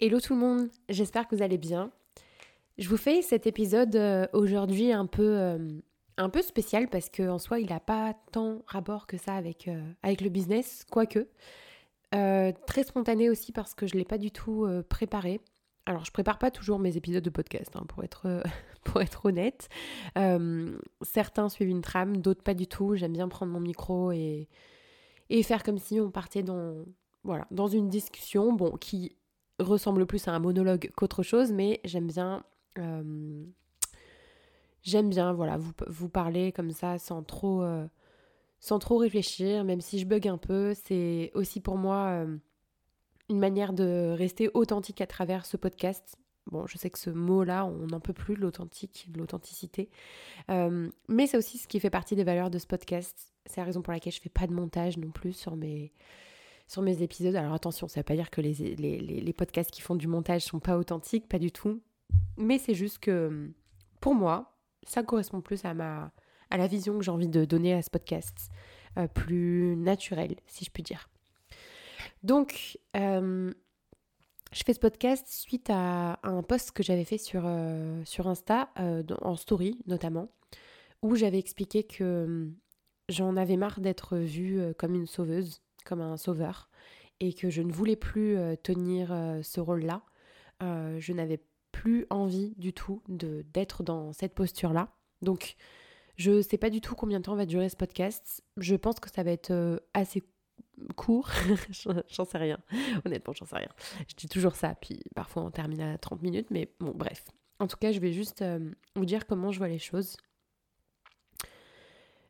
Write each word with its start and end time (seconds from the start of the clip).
Hello 0.00 0.20
tout 0.20 0.34
le 0.34 0.38
monde, 0.38 0.68
j'espère 0.88 1.26
que 1.26 1.34
vous 1.34 1.42
allez 1.42 1.58
bien. 1.58 1.90
Je 2.78 2.88
vous 2.88 2.96
fais 2.96 3.20
cet 3.20 3.48
épisode 3.48 3.96
euh, 3.96 4.28
aujourd'hui 4.32 4.92
un 4.92 5.06
peu, 5.06 5.36
euh, 5.36 5.58
un 6.18 6.28
peu 6.28 6.40
spécial 6.40 6.86
parce 6.86 7.10
qu'en 7.10 7.40
soi 7.40 7.58
il 7.58 7.70
n'a 7.70 7.80
pas 7.80 8.14
tant 8.30 8.62
rapport 8.68 9.08
que 9.08 9.16
ça 9.16 9.34
avec, 9.34 9.66
euh, 9.66 9.82
avec 10.04 10.20
le 10.20 10.28
business, 10.28 10.86
quoique. 10.88 11.26
très 12.12 12.84
spontané 12.84 13.28
aussi 13.28 13.50
parce 13.50 13.74
que 13.74 13.88
je 13.88 13.96
ne 13.96 13.98
l'ai 13.98 14.04
pas 14.04 14.18
du 14.18 14.30
tout 14.30 14.68
préparé. 14.88 15.40
Alors 15.84 16.04
je 16.04 16.12
prépare 16.12 16.38
pas 16.38 16.52
toujours 16.52 16.78
mes 16.78 16.96
épisodes 16.96 17.24
de 17.24 17.30
podcast 17.30 17.72
hein, 17.74 17.84
pour, 17.88 18.04
être, 18.04 18.44
pour 18.84 19.02
être 19.02 19.26
honnête. 19.26 19.68
certains 21.02 21.48
suivent 21.48 21.70
une 21.70 21.82
trame, 21.82 22.18
d'autres 22.18 22.44
pas 22.44 22.54
du 22.54 22.68
tout. 22.68 22.94
J'aime 22.94 23.14
bien 23.14 23.26
prendre 23.26 23.50
mon 23.50 23.58
micro 23.58 24.12
et, 24.12 24.48
et 25.28 25.42
faire 25.42 25.64
comme 25.64 25.78
si 25.78 26.00
on 26.00 26.12
partait 26.12 26.44
dans, 26.44 26.84
voilà, 27.24 27.48
dans 27.50 27.66
une 27.66 27.88
discussion 27.88 28.52
bon, 28.52 28.76
qui 28.76 29.16
ressemble 29.58 30.06
plus 30.06 30.26
à 30.28 30.32
un 30.32 30.38
monologue 30.38 30.90
qu'autre 30.96 31.22
chose, 31.22 31.52
mais 31.52 31.80
j'aime 31.84 32.06
bien. 32.06 32.44
Euh, 32.78 33.44
j'aime 34.82 35.08
bien, 35.08 35.32
voilà, 35.32 35.58
vous, 35.86 36.08
parler 36.08 36.52
comme 36.52 36.70
ça 36.70 36.98
sans 36.98 37.22
trop, 37.22 37.62
euh, 37.62 37.86
sans 38.60 38.78
trop 38.78 38.98
réfléchir, 38.98 39.64
même 39.64 39.80
si 39.80 39.98
je 39.98 40.06
bug 40.06 40.28
un 40.28 40.38
peu. 40.38 40.74
C'est 40.74 41.30
aussi 41.34 41.60
pour 41.60 41.76
moi 41.76 42.06
euh, 42.10 42.36
une 43.28 43.38
manière 43.38 43.72
de 43.72 44.14
rester 44.16 44.50
authentique 44.54 45.00
à 45.00 45.06
travers 45.06 45.46
ce 45.46 45.56
podcast. 45.56 46.16
Bon, 46.46 46.66
je 46.66 46.78
sais 46.78 46.88
que 46.88 46.98
ce 46.98 47.10
mot-là, 47.10 47.66
on 47.66 47.88
n'en 47.88 48.00
peut 48.00 48.14
plus, 48.14 48.34
l'authentique, 48.34 49.08
l'authenticité. 49.14 49.90
mais 50.48 51.26
c'est 51.26 51.36
aussi 51.36 51.58
ce 51.58 51.68
qui 51.68 51.78
fait 51.78 51.90
partie 51.90 52.16
des 52.16 52.24
valeurs 52.24 52.50
de 52.50 52.58
ce 52.58 52.66
podcast. 52.66 53.34
C'est 53.44 53.60
la 53.60 53.66
raison 53.66 53.82
pour 53.82 53.92
laquelle 53.92 54.14
je 54.14 54.20
fais 54.20 54.30
pas 54.30 54.46
de 54.46 54.54
montage 54.54 54.96
non 54.96 55.10
plus 55.10 55.34
sur 55.34 55.56
mes, 55.56 55.92
sur 56.68 56.82
mes 56.82 57.02
épisodes. 57.02 57.34
Alors 57.34 57.54
attention, 57.54 57.88
ça 57.88 57.98
ne 57.98 58.02
veut 58.02 58.04
pas 58.04 58.14
dire 58.14 58.30
que 58.30 58.40
les, 58.40 58.52
les, 58.52 59.32
podcasts 59.32 59.70
qui 59.70 59.80
font 59.80 59.96
du 59.96 60.06
montage 60.06 60.42
sont 60.42 60.60
pas 60.60 60.76
authentiques, 60.76 61.28
pas 61.28 61.38
du 61.38 61.50
tout. 61.50 61.80
Mais 62.36 62.58
c'est 62.58 62.74
juste 62.74 62.98
que 62.98 63.50
pour 64.00 64.14
moi, 64.14 64.54
ça 64.86 65.02
correspond 65.02 65.40
plus 65.40 65.64
à, 65.64 65.74
ma, 65.74 66.12
à 66.50 66.58
la 66.58 66.66
vision 66.66 66.98
que 66.98 67.04
j'ai 67.04 67.10
envie 67.10 67.28
de 67.28 67.44
donner 67.44 67.72
à 67.72 67.82
ce 67.82 67.90
podcast, 67.90 68.50
euh, 68.98 69.08
plus 69.08 69.76
naturel, 69.76 70.36
si 70.46 70.64
je 70.64 70.70
puis 70.70 70.82
dire. 70.82 71.08
Donc, 72.22 72.78
euh, 72.96 73.52
je 74.52 74.62
fais 74.64 74.74
ce 74.74 74.80
podcast 74.80 75.26
suite 75.26 75.70
à, 75.70 76.18
un 76.22 76.42
post 76.42 76.72
que 76.72 76.82
j'avais 76.82 77.04
fait 77.04 77.18
sur, 77.18 77.42
euh, 77.44 78.02
sur 78.04 78.28
Insta, 78.28 78.68
en 79.22 79.36
story 79.36 79.80
notamment, 79.86 80.28
où 81.02 81.16
j'avais 81.16 81.38
expliqué 81.38 81.84
que 81.84 82.50
j'en 83.08 83.36
avais 83.36 83.56
marre 83.56 83.80
d'être 83.80 84.18
vue 84.18 84.60
comme 84.76 84.94
une 84.94 85.06
sauveuse 85.06 85.62
un 85.92 86.16
sauveur 86.16 86.68
et 87.20 87.32
que 87.32 87.50
je 87.50 87.62
ne 87.62 87.72
voulais 87.72 87.96
plus 87.96 88.36
euh, 88.36 88.54
tenir 88.56 89.12
euh, 89.12 89.42
ce 89.42 89.60
rôle-là. 89.60 90.02
Euh, 90.62 90.98
je 91.00 91.12
n'avais 91.12 91.40
plus 91.72 92.06
envie 92.10 92.54
du 92.56 92.72
tout 92.72 93.02
d'être 93.08 93.82
dans 93.82 94.12
cette 94.12 94.34
posture-là. 94.34 94.94
Donc, 95.22 95.56
je 96.16 96.32
ne 96.32 96.42
sais 96.42 96.58
pas 96.58 96.70
du 96.70 96.80
tout 96.80 96.94
combien 96.94 97.18
de 97.18 97.24
temps 97.24 97.36
va 97.36 97.46
durer 97.46 97.68
ce 97.68 97.76
podcast. 97.76 98.42
Je 98.56 98.74
pense 98.74 98.98
que 99.00 99.10
ça 99.10 99.22
va 99.22 99.30
être 99.30 99.80
assez 99.94 100.22
court. 100.96 101.30
j'en 102.08 102.24
sais 102.24 102.38
rien. 102.38 102.58
Honnêtement, 103.04 103.32
j'en 103.34 103.44
sais 103.44 103.56
rien. 103.56 103.68
Je 104.08 104.14
dis 104.14 104.28
toujours 104.28 104.56
ça, 104.56 104.74
puis 104.74 105.00
parfois 105.14 105.44
on 105.44 105.50
termine 105.50 105.80
à 105.80 105.98
30 105.98 106.22
minutes, 106.22 106.48
mais 106.50 106.72
bon, 106.80 106.92
bref. 106.94 107.24
En 107.60 107.66
tout 107.66 107.76
cas, 107.76 107.92
je 107.92 108.00
vais 108.00 108.12
juste 108.12 108.44
vous 108.96 109.04
dire 109.04 109.26
comment 109.26 109.52
je 109.52 109.58
vois 109.58 109.68
les 109.68 109.78
choses. 109.78 110.16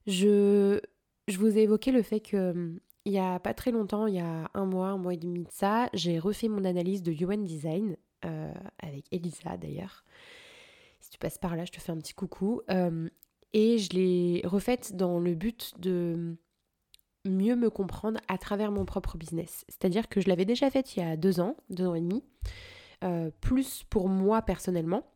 Je, 0.06 0.80
je 1.28 1.38
vous 1.38 1.56
ai 1.56 1.62
évoqué 1.62 1.92
le 1.92 2.02
fait 2.02 2.20
que 2.20 2.78
il 3.08 3.14
y 3.14 3.18
a 3.18 3.38
pas 3.38 3.54
très 3.54 3.70
longtemps, 3.70 4.06
il 4.06 4.14
y 4.14 4.20
a 4.20 4.50
un 4.52 4.66
mois, 4.66 4.88
un 4.88 4.98
mois 4.98 5.14
et 5.14 5.16
demi 5.16 5.44
de 5.44 5.50
ça, 5.50 5.88
j'ai 5.94 6.18
refait 6.18 6.48
mon 6.48 6.64
analyse 6.64 7.02
de 7.02 7.10
UN 7.10 7.42
Design, 7.42 7.96
euh, 8.26 8.52
avec 8.80 9.06
Elisa 9.10 9.56
d'ailleurs. 9.56 10.04
Si 11.00 11.10
tu 11.10 11.18
passes 11.18 11.38
par 11.38 11.56
là, 11.56 11.64
je 11.64 11.72
te 11.72 11.80
fais 11.80 11.90
un 11.90 11.96
petit 11.96 12.12
coucou. 12.12 12.60
Euh, 12.70 13.08
et 13.54 13.78
je 13.78 13.90
l'ai 13.94 14.42
refaite 14.44 14.94
dans 14.94 15.18
le 15.20 15.34
but 15.34 15.72
de 15.78 16.36
mieux 17.24 17.56
me 17.56 17.70
comprendre 17.70 18.20
à 18.28 18.36
travers 18.36 18.70
mon 18.70 18.84
propre 18.84 19.16
business. 19.16 19.64
C'est-à-dire 19.68 20.10
que 20.10 20.20
je 20.20 20.28
l'avais 20.28 20.44
déjà 20.44 20.70
faite 20.70 20.94
il 20.94 21.00
y 21.00 21.02
a 21.02 21.16
deux 21.16 21.40
ans, 21.40 21.56
deux 21.70 21.86
ans 21.86 21.94
et 21.94 22.02
demi, 22.02 22.22
euh, 23.04 23.30
plus 23.40 23.84
pour 23.88 24.10
moi 24.10 24.42
personnellement. 24.42 25.06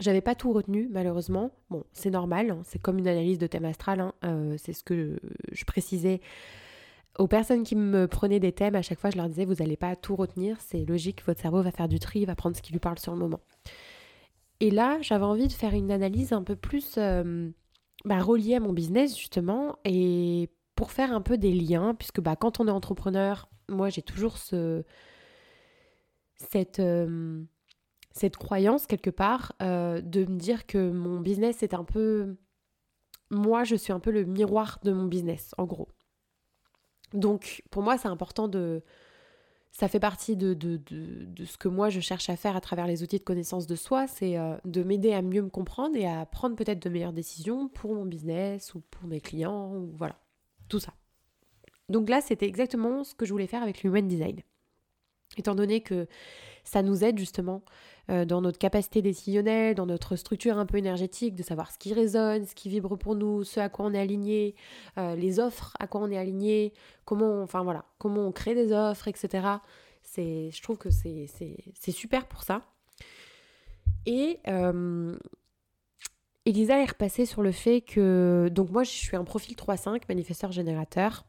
J'avais 0.00 0.20
pas 0.20 0.34
tout 0.34 0.52
retenu 0.52 0.88
malheureusement. 0.90 1.52
Bon, 1.70 1.84
c'est 1.92 2.10
normal, 2.10 2.50
hein, 2.50 2.62
c'est 2.64 2.80
comme 2.80 2.98
une 2.98 3.06
analyse 3.06 3.38
de 3.38 3.46
thème 3.46 3.66
astral, 3.66 4.00
hein, 4.00 4.56
c'est 4.58 4.72
ce 4.72 4.82
que 4.82 5.20
je 5.52 5.64
précisais 5.64 6.20
aux 7.18 7.28
personnes 7.28 7.62
qui 7.62 7.76
me 7.76 8.08
prenaient 8.08 8.40
des 8.40 8.52
thèmes, 8.52 8.74
à 8.74 8.82
chaque 8.82 8.98
fois, 8.98 9.10
je 9.10 9.16
leur 9.16 9.28
disais, 9.28 9.44
vous 9.44 9.54
n'allez 9.54 9.76
pas 9.76 9.94
tout 9.96 10.16
retenir, 10.16 10.56
c'est 10.60 10.84
logique, 10.84 11.24
votre 11.24 11.40
cerveau 11.40 11.62
va 11.62 11.70
faire 11.70 11.88
du 11.88 11.98
tri, 11.98 12.20
il 12.20 12.26
va 12.26 12.34
prendre 12.34 12.56
ce 12.56 12.62
qui 12.62 12.72
lui 12.72 12.80
parle 12.80 12.98
sur 12.98 13.12
le 13.12 13.18
moment. 13.18 13.40
Et 14.60 14.70
là, 14.70 14.98
j'avais 15.00 15.24
envie 15.24 15.48
de 15.48 15.52
faire 15.52 15.74
une 15.74 15.90
analyse 15.90 16.32
un 16.32 16.42
peu 16.42 16.56
plus 16.56 16.94
euh, 16.98 17.50
bah, 18.04 18.18
reliée 18.20 18.56
à 18.56 18.60
mon 18.60 18.72
business, 18.72 19.16
justement, 19.16 19.78
et 19.84 20.50
pour 20.74 20.90
faire 20.90 21.12
un 21.12 21.20
peu 21.20 21.38
des 21.38 21.52
liens, 21.52 21.94
puisque 21.94 22.20
bah, 22.20 22.36
quand 22.36 22.60
on 22.60 22.66
est 22.66 22.72
entrepreneur, 22.72 23.48
moi, 23.68 23.90
j'ai 23.90 24.02
toujours 24.02 24.36
ce, 24.36 24.82
cette, 26.36 26.80
euh, 26.80 27.42
cette 28.10 28.36
croyance, 28.36 28.86
quelque 28.86 29.10
part, 29.10 29.52
euh, 29.62 30.00
de 30.00 30.24
me 30.24 30.36
dire 30.36 30.66
que 30.66 30.90
mon 30.90 31.20
business 31.20 31.62
est 31.62 31.74
un 31.74 31.84
peu... 31.84 32.36
Moi, 33.30 33.64
je 33.64 33.74
suis 33.76 33.92
un 33.92 34.00
peu 34.00 34.10
le 34.10 34.24
miroir 34.24 34.78
de 34.82 34.92
mon 34.92 35.04
business, 35.04 35.54
en 35.58 35.64
gros. 35.64 35.88
Donc 37.14 37.62
pour 37.70 37.82
moi, 37.82 37.96
c'est 37.96 38.08
important 38.08 38.48
de... 38.48 38.82
Ça 39.70 39.88
fait 39.88 39.98
partie 39.98 40.36
de, 40.36 40.54
de, 40.54 40.76
de, 40.86 41.44
ce 41.44 41.58
que 41.58 41.66
moi 41.66 41.88
je 41.88 41.98
cherche 41.98 42.30
à 42.30 42.36
faire 42.36 42.54
à 42.54 42.60
travers 42.60 42.86
les 42.86 43.02
outils 43.02 43.18
de 43.18 43.24
connaissance 43.24 43.66
de 43.66 43.74
soi, 43.74 44.06
c'est 44.06 44.38
euh, 44.38 44.56
de 44.64 44.84
m'aider 44.84 45.12
à 45.12 45.20
mieux 45.20 45.42
me 45.42 45.48
comprendre 45.48 45.96
et 45.96 46.06
à 46.06 46.24
prendre 46.26 46.54
peut-être 46.54 46.80
de 46.80 46.88
meilleures 46.88 47.12
décisions 47.12 47.66
pour 47.66 47.92
mon 47.92 48.04
business 48.04 48.72
ou 48.76 48.82
pour 48.88 49.08
mes 49.08 49.20
clients, 49.20 49.74
ou 49.74 49.90
voilà, 49.96 50.14
tout 50.68 50.78
ça. 50.78 50.94
Donc 51.88 52.08
là, 52.08 52.20
c'était 52.20 52.46
exactement 52.46 53.02
ce 53.02 53.16
que 53.16 53.26
je 53.26 53.32
voulais 53.32 53.48
faire 53.48 53.64
avec 53.64 53.82
l'human 53.82 54.06
design. 54.06 54.42
Étant 55.36 55.56
donné 55.56 55.80
que 55.80 56.06
ça 56.64 56.82
nous 56.82 57.04
aide 57.04 57.18
justement 57.18 57.62
euh, 58.10 58.24
dans 58.24 58.40
notre 58.40 58.58
capacité 58.58 59.00
décisionnelle, 59.00 59.74
dans 59.74 59.86
notre 59.86 60.16
structure 60.16 60.58
un 60.58 60.66
peu 60.66 60.76
énergétique, 60.76 61.34
de 61.34 61.42
savoir 61.42 61.70
ce 61.70 61.78
qui 61.78 61.94
résonne, 61.94 62.44
ce 62.44 62.54
qui 62.54 62.68
vibre 62.68 62.98
pour 62.98 63.14
nous, 63.14 63.44
ce 63.44 63.60
à 63.60 63.68
quoi 63.68 63.86
on 63.86 63.94
est 63.94 64.00
aligné, 64.00 64.54
euh, 64.98 65.14
les 65.14 65.40
offres 65.40 65.74
à 65.78 65.86
quoi 65.86 66.02
on 66.02 66.10
est 66.10 66.18
aligné, 66.18 66.72
comment, 67.04 67.26
on, 67.26 67.42
enfin 67.42 67.62
voilà, 67.62 67.84
comment 67.98 68.26
on 68.26 68.32
crée 68.32 68.54
des 68.54 68.72
offres, 68.72 69.08
etc. 69.08 69.46
C'est, 70.02 70.50
je 70.50 70.62
trouve 70.62 70.76
que 70.76 70.90
c'est, 70.90 71.26
c'est, 71.28 71.92
super 71.92 72.26
pour 72.26 72.42
ça. 72.42 72.62
Et 74.04 74.38
euh, 74.48 75.16
Elisa 76.44 76.78
est 76.82 76.90
repassée 76.90 77.24
sur 77.24 77.40
le 77.40 77.52
fait 77.52 77.80
que, 77.80 78.50
donc 78.52 78.70
moi 78.70 78.84
je 78.84 78.90
suis 78.90 79.16
un 79.16 79.24
profil 79.24 79.56
3-5, 79.56 80.02
manifesteur 80.08 80.52
générateur. 80.52 81.24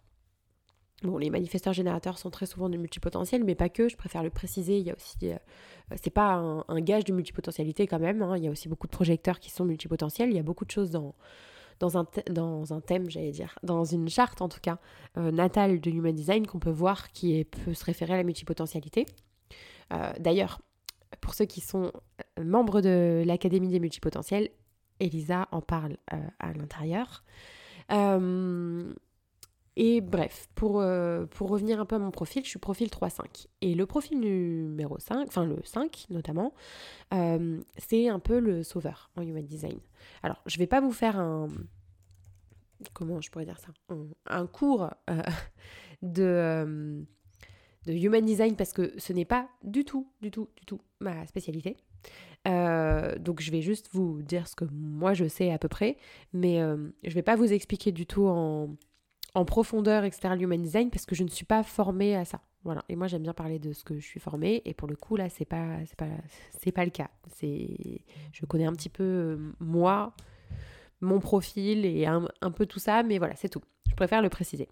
Bon, 1.05 1.17
les 1.17 1.29
manifesteurs 1.29 1.73
générateurs 1.73 2.17
sont 2.17 2.31
très 2.31 2.47
souvent 2.47 2.67
du 2.67 2.77
multipotentiel, 2.77 3.43
mais 3.43 3.53
pas 3.53 3.69
que, 3.69 3.87
je 3.87 3.95
préfère 3.95 4.23
le 4.23 4.31
préciser. 4.31 4.79
Il 4.79 4.85
y 4.85 4.89
a 4.89 4.95
aussi. 4.95 5.17
Euh, 5.23 5.37
c'est 6.01 6.09
pas 6.09 6.63
un, 6.67 6.81
gage 6.81 7.03
de 7.05 7.13
multipotentialité 7.13 7.85
quand 7.85 7.99
même. 7.99 8.21
Hein. 8.21 8.37
Il 8.37 8.43
y 8.43 8.47
a 8.47 8.51
aussi 8.51 8.67
beaucoup 8.67 8.87
de 8.87 8.91
projecteurs 8.91 9.39
qui 9.39 9.51
sont 9.51 9.65
multipotentiels. 9.65 10.29
Il 10.29 10.35
y 10.35 10.39
a 10.39 10.43
beaucoup 10.43 10.65
de 10.65 10.71
choses 10.71 10.89
dans, 10.89 11.13
dans, 11.79 11.97
un, 11.97 12.07
dans 12.31 12.73
un 12.73 12.81
thème, 12.81 13.09
j'allais 13.09 13.31
dire, 13.31 13.57
dans 13.61 13.85
une 13.85 14.09
charte 14.09 14.41
en 14.41 14.49
tout 14.49 14.59
cas, 14.61 14.79
euh, 15.17 15.31
natale 15.31 15.79
de 15.79 15.91
Human 15.91 16.15
Design 16.15 16.47
qu'on 16.47 16.59
peut 16.59 16.71
voir 16.71 17.11
qui 17.11 17.43
peut 17.45 17.75
se 17.75 17.85
référer 17.85 18.13
à 18.13 18.17
la 18.17 18.23
multipotentialité. 18.23 19.05
Euh, 19.93 20.11
d'ailleurs, 20.19 20.59
pour 21.21 21.35
ceux 21.35 21.45
qui 21.45 21.61
sont 21.61 21.91
membres 22.43 22.81
de 22.81 23.23
l'Académie 23.25 23.69
des 23.69 23.79
multipotentiels, 23.79 24.49
Elisa 24.99 25.47
en 25.51 25.61
parle 25.61 25.97
à 26.39 26.53
l'intérieur. 26.53 27.23
Et 29.77 29.99
bref, 29.99 30.47
pour, 30.55 30.79
euh, 30.79 31.25
pour 31.25 31.49
revenir 31.49 31.79
un 31.79 31.85
peu 31.85 31.95
à 31.95 31.99
mon 31.99 32.11
profil, 32.11 32.43
je 32.43 32.49
suis 32.49 32.59
profil 32.59 32.87
3-5. 32.89 33.47
Et 33.61 33.75
le 33.75 33.85
profil 33.85 34.19
numéro 34.19 34.97
5, 34.97 35.27
enfin 35.27 35.45
le 35.45 35.57
5 35.63 36.05
notamment, 36.09 36.53
euh, 37.13 37.59
c'est 37.77 38.07
un 38.07 38.19
peu 38.19 38.39
le 38.39 38.63
sauveur 38.63 39.09
en 39.17 39.21
Human 39.21 39.45
Design. 39.45 39.77
Alors, 40.23 40.41
je 40.45 40.57
vais 40.57 40.67
pas 40.67 40.79
vous 40.79 40.93
faire 40.93 41.19
un... 41.19 41.49
Comment 42.93 43.19
je 43.19 43.29
pourrais 43.31 43.45
dire 43.45 43.59
ça? 43.59 43.69
Un, 44.27 44.47
cours 44.47 44.89
euh, 45.09 45.21
de, 46.01 47.05
de 47.85 47.93
Human 47.93 48.23
Design 48.23 48.55
parce 48.55 48.71
que 48.71 48.93
ce 48.97 49.11
n'est 49.11 49.25
pas 49.25 49.49
du 49.63 49.83
tout, 49.83 50.07
du 50.21 50.31
tout, 50.31 50.49
du 50.55 50.65
tout 50.65 50.79
ma 51.01 51.25
spécialité. 51.27 51.75
donc 52.45 53.41
je 53.41 53.51
vais 53.51 53.61
juste 53.61 53.89
vous 53.91 54.21
dire 54.21 54.47
ce 54.47 54.55
que 54.55 54.65
moi 54.71 55.13
je 55.13 55.27
sais 55.27 55.51
à 55.51 55.57
peu 55.57 55.67
près, 55.67 55.97
mais 56.33 56.59
je 57.03 57.13
vais 57.13 57.23
pas 57.23 57.35
vous 57.35 57.51
expliquer 57.53 57.91
du 57.91 58.05
tout 58.05 58.27
en 58.27 58.75
en 59.35 59.43
profondeur, 59.45 60.05
etc., 60.05 60.33
l'human 60.35 60.61
design, 60.61 60.89
parce 60.89 61.05
que 61.05 61.13
je 61.13 61.23
ne 61.23 61.29
suis 61.29 61.45
pas 61.45 61.61
formée 61.61 62.15
à 62.15 62.25
ça. 62.25 62.39
Voilà. 62.63 62.83
Et 62.89 62.95
moi, 62.95 63.07
j'aime 63.07 63.21
bien 63.21 63.33
parler 63.33 63.59
de 63.59 63.73
ce 63.73 63.83
que 63.83 63.99
je 63.99 64.05
suis 64.05 64.19
formée. 64.19 64.61
Et 64.65 64.73
pour 64.73 64.87
le 64.87 64.95
coup, 64.95 65.17
là, 65.17 65.29
c'est 65.29 65.45
pas, 65.45 65.77
c'est 65.85 65.97
pas, 65.97 66.07
c'est 66.59 66.71
pas 66.71 66.85
le 66.85 66.89
cas. 66.89 67.09
C'est, 67.35 68.01
je 68.31 68.45
connais 68.45 68.65
un 68.65 68.73
petit 68.73 68.89
peu 68.89 69.03
euh, 69.03 69.37
moi, 69.59 70.13
mon 71.01 71.19
profil 71.19 71.85
et 71.85 72.07
un, 72.07 72.25
peu 72.55 72.65
tout 72.65 72.79
ça, 72.79 73.03
mais 73.03 73.19
voilà, 73.19 73.35
c'est 73.35 73.49
tout. 73.49 73.61
Je 73.89 73.95
préfère 73.95 74.21
le 74.21 74.29
préciser. 74.29 74.67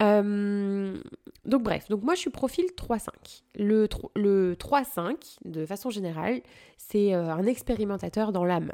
donc 0.00 1.62
bref, 1.62 1.88
donc 1.90 2.02
moi 2.02 2.14
je 2.14 2.20
suis 2.20 2.30
profil 2.30 2.64
3-5. 2.74 3.08
Le, 3.56 3.86
le 4.16 4.54
3-5, 4.54 5.38
de 5.44 5.66
façon 5.66 5.90
générale, 5.90 6.40
c'est 6.78 7.12
un 7.12 7.44
expérimentateur 7.44 8.32
dans 8.32 8.44
l'âme. 8.44 8.72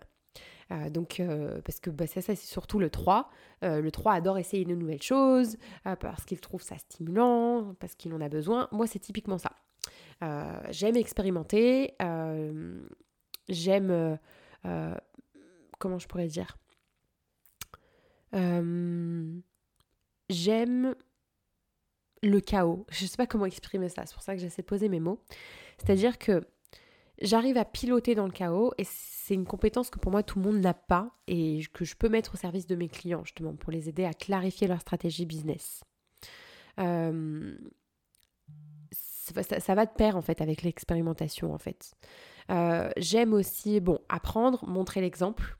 Donc, 0.90 1.22
parce 1.64 1.80
que 1.80 1.90
bah, 1.90 2.06
ça, 2.06 2.20
ça 2.20 2.34
c'est 2.34 2.46
surtout 2.46 2.78
le 2.78 2.90
3. 2.90 3.30
le 3.62 3.90
3 3.90 4.14
adore 4.14 4.38
essayer 4.38 4.64
de 4.64 4.74
nouvelles 4.74 5.02
choses, 5.02 5.56
parce 5.84 6.24
qu'il 6.24 6.40
trouve 6.40 6.62
ça 6.62 6.76
stimulant, 6.78 7.74
parce 7.78 7.94
qu'il 7.94 8.12
en 8.14 8.20
a 8.20 8.28
besoin. 8.28 8.68
Moi, 8.72 8.86
c'est 8.86 8.98
typiquement 8.98 9.38
ça. 9.38 9.52
j'aime 10.70 10.96
expérimenter, 10.96 11.94
j'aime... 13.48 14.18
comment 15.78 15.98
je 15.98 16.08
pourrais 16.08 16.28
dire 16.28 16.56
J'aime 20.28 20.94
le 22.22 22.40
chaos. 22.40 22.86
Je 22.90 23.04
ne 23.04 23.08
sais 23.08 23.16
pas 23.16 23.26
comment 23.26 23.46
exprimer 23.46 23.88
ça, 23.88 24.04
c'est 24.04 24.14
pour 24.14 24.22
ça 24.22 24.34
que 24.34 24.40
j'essaie 24.40 24.62
de 24.62 24.66
poser 24.66 24.88
mes 24.88 25.00
mots. 25.00 25.22
C'est-à-dire 25.78 26.18
que 26.18 26.42
j'arrive 27.20 27.56
à 27.56 27.64
piloter 27.64 28.14
dans 28.14 28.26
le 28.26 28.32
chaos 28.32 28.72
et 28.78 28.84
c'est 28.84 29.34
une 29.34 29.46
compétence 29.46 29.90
que 29.90 29.98
pour 29.98 30.12
moi 30.12 30.22
tout 30.22 30.38
le 30.38 30.44
monde 30.44 30.60
n'a 30.60 30.74
pas 30.74 31.10
et 31.26 31.62
que 31.72 31.84
je 31.84 31.96
peux 31.96 32.08
mettre 32.08 32.34
au 32.34 32.36
service 32.36 32.66
de 32.66 32.76
mes 32.76 32.88
clients 32.88 33.24
justement 33.24 33.54
pour 33.54 33.72
les 33.72 33.88
aider 33.88 34.04
à 34.04 34.14
clarifier 34.14 34.68
leur 34.68 34.80
stratégie 34.80 35.26
business. 35.26 35.82
Euh, 36.78 37.56
ça, 38.90 39.74
va 39.74 39.86
de 39.86 39.90
pair 39.90 40.16
en 40.16 40.22
fait 40.22 40.40
avec 40.40 40.62
l'expérimentation 40.62 41.52
en 41.52 41.58
fait. 41.58 41.94
Euh, 42.50 42.90
j'aime 42.96 43.32
aussi 43.32 43.80
bon 43.80 43.98
apprendre, 44.08 44.66
montrer 44.66 45.00
l'exemple. 45.00 45.58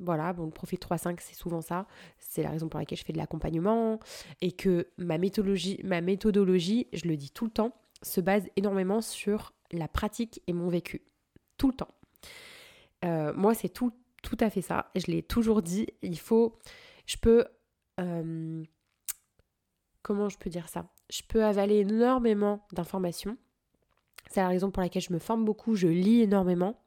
Voilà, 0.00 0.32
bon, 0.32 0.46
le 0.46 0.50
profil 0.50 0.80
3-5, 0.80 1.18
c'est 1.20 1.36
souvent 1.36 1.60
ça. 1.60 1.86
C'est 2.18 2.42
la 2.42 2.50
raison 2.50 2.68
pour 2.68 2.80
laquelle 2.80 2.98
je 2.98 3.04
fais 3.04 3.12
de 3.12 3.18
l'accompagnement 3.18 4.00
et 4.40 4.50
que 4.50 4.88
ma 4.98 5.18
méthodologie, 5.18 5.80
ma 5.84 6.00
méthodologie, 6.00 6.88
je 6.92 7.06
le 7.06 7.16
dis 7.16 7.30
tout 7.30 7.44
le 7.44 7.52
temps, 7.52 7.72
se 8.02 8.20
base 8.20 8.48
énormément 8.56 9.00
sur 9.00 9.52
la 9.72 9.88
pratique 9.88 10.42
et 10.46 10.52
mon 10.52 10.68
vécu. 10.68 11.02
Tout 11.56 11.68
le 11.68 11.74
temps. 11.74 11.88
Euh, 13.04 13.32
moi, 13.34 13.54
c'est 13.54 13.68
tout, 13.68 13.92
tout 14.22 14.36
à 14.40 14.50
fait 14.50 14.62
ça. 14.62 14.90
Je 14.94 15.06
l'ai 15.06 15.22
toujours 15.22 15.62
dit. 15.62 15.86
Il 16.02 16.18
faut. 16.18 16.58
Je 17.06 17.16
peux. 17.16 17.44
Euh, 18.00 18.64
comment 20.02 20.28
je 20.28 20.38
peux 20.38 20.50
dire 20.50 20.68
ça? 20.68 20.86
Je 21.10 21.22
peux 21.28 21.44
avaler 21.44 21.80
énormément 21.80 22.66
d'informations. 22.72 23.36
C'est 24.30 24.40
la 24.40 24.48
raison 24.48 24.70
pour 24.70 24.82
laquelle 24.82 25.02
je 25.02 25.12
me 25.12 25.18
forme 25.18 25.44
beaucoup. 25.44 25.74
Je 25.74 25.86
lis 25.86 26.22
énormément. 26.22 26.80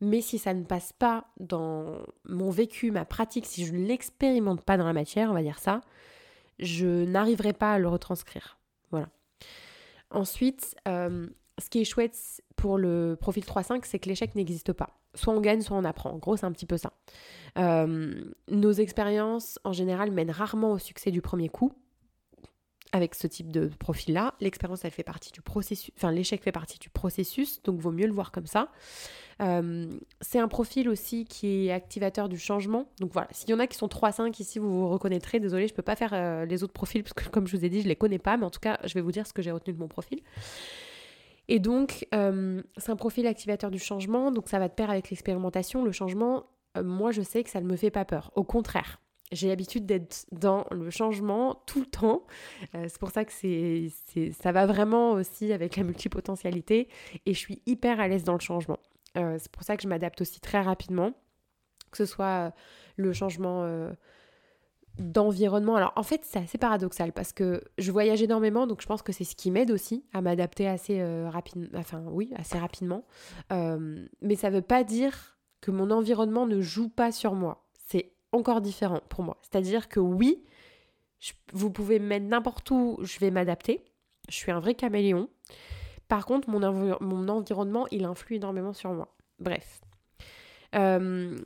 Mais 0.00 0.20
si 0.20 0.38
ça 0.38 0.52
ne 0.52 0.64
passe 0.64 0.92
pas 0.92 1.28
dans 1.40 2.02
mon 2.24 2.50
vécu, 2.50 2.90
ma 2.90 3.06
pratique, 3.06 3.46
si 3.46 3.64
je 3.64 3.72
ne 3.72 3.86
l'expérimente 3.86 4.60
pas 4.60 4.76
dans 4.76 4.84
la 4.84 4.92
matière, 4.92 5.30
on 5.30 5.34
va 5.34 5.42
dire 5.42 5.58
ça, 5.58 5.80
je 6.58 7.04
n'arriverai 7.04 7.54
pas 7.54 7.74
à 7.74 7.78
le 7.78 7.88
retranscrire. 7.88 8.58
Voilà. 8.90 9.08
Ensuite, 10.10 10.76
euh, 10.86 11.28
ce 11.58 11.70
qui 11.70 11.80
est 11.80 11.84
chouette 11.84 12.42
pour 12.56 12.78
le 12.78 13.16
profil 13.20 13.44
3.5, 13.44 13.80
c'est 13.84 13.98
que 13.98 14.08
l'échec 14.08 14.34
n'existe 14.34 14.72
pas. 14.72 14.98
Soit 15.14 15.32
on 15.32 15.40
gagne, 15.40 15.62
soit 15.62 15.76
on 15.76 15.84
apprend. 15.84 16.10
En 16.10 16.18
gros, 16.18 16.36
c'est 16.36 16.46
un 16.46 16.52
petit 16.52 16.66
peu 16.66 16.76
ça. 16.76 16.92
Euh, 17.58 18.14
nos 18.48 18.72
expériences, 18.72 19.58
en 19.64 19.72
général, 19.72 20.10
mènent 20.10 20.30
rarement 20.30 20.72
au 20.72 20.78
succès 20.78 21.10
du 21.10 21.22
premier 21.22 21.48
coup 21.48 21.72
avec 22.92 23.14
ce 23.14 23.26
type 23.26 23.52
de 23.52 23.66
profil-là. 23.66 24.34
L'expérience, 24.40 24.84
elle 24.84 24.90
fait 24.90 25.02
partie 25.02 25.32
du 25.32 25.42
processus, 25.42 25.92
enfin 25.96 26.10
l'échec 26.10 26.42
fait 26.42 26.52
partie 26.52 26.78
du 26.78 26.88
processus, 26.88 27.62
donc 27.62 27.80
vaut 27.80 27.90
mieux 27.92 28.06
le 28.06 28.12
voir 28.12 28.32
comme 28.32 28.46
ça. 28.46 28.68
Euh, 29.42 29.86
c'est 30.20 30.38
un 30.38 30.48
profil 30.48 30.88
aussi 30.88 31.26
qui 31.26 31.66
est 31.66 31.72
activateur 31.72 32.28
du 32.28 32.38
changement. 32.38 32.86
Donc 33.00 33.12
voilà, 33.12 33.28
s'il 33.32 33.50
y 33.50 33.54
en 33.54 33.58
a 33.58 33.66
qui 33.66 33.76
sont 33.76 33.88
3-5 33.88 34.40
ici, 34.40 34.58
vous 34.58 34.70
vous 34.70 34.88
reconnaîtrez. 34.88 35.40
Désolée, 35.40 35.66
je 35.66 35.72
ne 35.72 35.76
peux 35.76 35.82
pas 35.82 35.96
faire 35.96 36.12
euh, 36.12 36.46
les 36.46 36.64
autres 36.64 36.72
profils 36.72 37.02
parce 37.02 37.12
que 37.12 37.28
comme 37.28 37.46
je 37.46 37.56
vous 37.56 37.64
ai 37.64 37.68
dit, 37.68 37.80
je 37.80 37.84
ne 37.84 37.88
les 37.88 37.96
connais 37.96 38.18
pas, 38.18 38.36
mais 38.36 38.46
en 38.46 38.50
tout 38.50 38.60
cas, 38.60 38.78
je 38.84 38.94
vais 38.94 39.02
vous 39.02 39.12
dire 39.12 39.26
ce 39.26 39.32
que 39.32 39.42
j'ai 39.42 39.50
retenu 39.50 39.74
de 39.74 39.78
mon 39.78 39.88
profil. 39.88 40.22
Et 41.48 41.58
donc, 41.58 42.06
euh, 42.14 42.62
c'est 42.76 42.90
un 42.90 42.96
profil 42.96 43.26
activateur 43.26 43.70
du 43.70 43.78
changement, 43.78 44.32
donc 44.32 44.48
ça 44.48 44.58
va 44.58 44.68
de 44.68 44.74
pair 44.74 44.90
avec 44.90 45.10
l'expérimentation. 45.10 45.84
Le 45.84 45.92
changement, 45.92 46.46
moi, 46.82 47.12
je 47.12 47.22
sais 47.22 47.44
que 47.44 47.50
ça 47.50 47.60
ne 47.60 47.66
me 47.66 47.76
fait 47.76 47.90
pas 47.90 48.04
peur. 48.04 48.32
Au 48.34 48.44
contraire, 48.44 49.00
j'ai 49.32 49.48
l'habitude 49.48 49.86
d'être 49.86 50.26
dans 50.32 50.66
le 50.70 50.90
changement 50.90 51.62
tout 51.66 51.80
le 51.80 51.86
temps. 51.86 52.24
Euh, 52.74 52.86
c'est 52.88 52.98
pour 52.98 53.10
ça 53.10 53.24
que 53.24 53.32
c'est, 53.32 53.90
ça 54.32 54.52
va 54.52 54.66
vraiment 54.66 55.12
aussi 55.12 55.52
avec 55.52 55.76
la 55.76 55.82
multipotentialité 55.82 56.88
et 57.24 57.34
je 57.34 57.38
suis 57.38 57.62
hyper 57.66 58.00
à 58.00 58.08
l'aise 58.08 58.24
dans 58.24 58.34
le 58.34 58.40
changement. 58.40 58.78
Euh, 59.16 59.36
c'est 59.40 59.50
pour 59.50 59.62
ça 59.64 59.76
que 59.76 59.82
je 59.82 59.88
m'adapte 59.88 60.20
aussi 60.20 60.40
très 60.40 60.60
rapidement, 60.60 61.12
que 61.90 61.96
ce 61.96 62.04
soit 62.04 62.46
euh, 62.46 62.50
le 62.96 63.12
changement 63.12 63.66
d'environnement. 64.98 65.76
Alors 65.76 65.92
en 65.96 66.02
fait 66.02 66.20
c'est 66.24 66.38
assez 66.38 66.58
paradoxal 66.58 67.12
parce 67.12 67.32
que 67.32 67.62
je 67.78 67.92
voyage 67.92 68.22
énormément 68.22 68.66
donc 68.66 68.80
je 68.80 68.86
pense 68.86 69.02
que 69.02 69.12
c'est 69.12 69.24
ce 69.24 69.36
qui 69.36 69.50
m'aide 69.50 69.70
aussi 69.70 70.04
à 70.12 70.22
m'adapter 70.22 70.66
assez 70.66 71.02
rapidement, 71.26 71.68
enfin 71.74 72.02
oui 72.06 72.32
assez 72.36 72.58
rapidement. 72.58 73.04
mais 73.50 74.36
ça 74.36 74.50
ne 74.50 74.56
veut 74.56 74.62
pas 74.62 74.84
dire 74.84 75.38
que 75.60 75.70
mon 75.70 75.90
environnement 75.90 76.46
ne 76.46 76.60
joue 76.60 76.88
pas 76.88 77.12
sur 77.12 77.34
moi 77.34 77.66
encore 78.32 78.60
différent 78.60 79.00
pour 79.08 79.24
moi. 79.24 79.38
C'est-à-dire 79.42 79.88
que 79.88 80.00
oui, 80.00 80.44
vous 81.52 81.70
pouvez 81.70 81.98
me 81.98 82.06
mettre 82.06 82.26
n'importe 82.26 82.70
où, 82.70 82.98
je 83.02 83.18
vais 83.18 83.30
m'adapter. 83.30 83.84
Je 84.28 84.34
suis 84.34 84.52
un 84.52 84.60
vrai 84.60 84.74
caméléon. 84.74 85.28
Par 86.08 86.26
contre, 86.26 86.48
mon, 86.48 86.60
mon 87.00 87.28
environnement, 87.28 87.86
il 87.90 88.04
influe 88.04 88.36
énormément 88.36 88.72
sur 88.72 88.92
moi. 88.92 89.14
Bref. 89.38 89.80
Euh, 90.74 91.36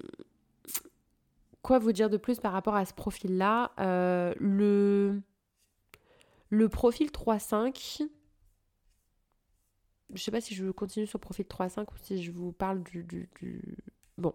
quoi 1.62 1.78
vous 1.78 1.92
dire 1.92 2.10
de 2.10 2.16
plus 2.16 2.40
par 2.40 2.52
rapport 2.52 2.74
à 2.74 2.84
ce 2.84 2.94
profil-là? 2.94 3.72
Euh, 3.80 4.34
le... 4.38 5.22
le 6.48 6.68
profil 6.68 7.08
3-5, 7.08 8.08
je 10.14 10.22
sais 10.22 10.30
pas 10.30 10.40
si 10.40 10.54
je 10.54 10.70
continue 10.70 11.06
sur 11.06 11.18
le 11.18 11.22
profil 11.22 11.46
3-5 11.46 11.82
ou 11.82 11.96
si 12.02 12.22
je 12.22 12.32
vous 12.32 12.52
parle 12.52 12.82
du, 12.82 13.04
du, 13.04 13.28
Bon, 14.18 14.34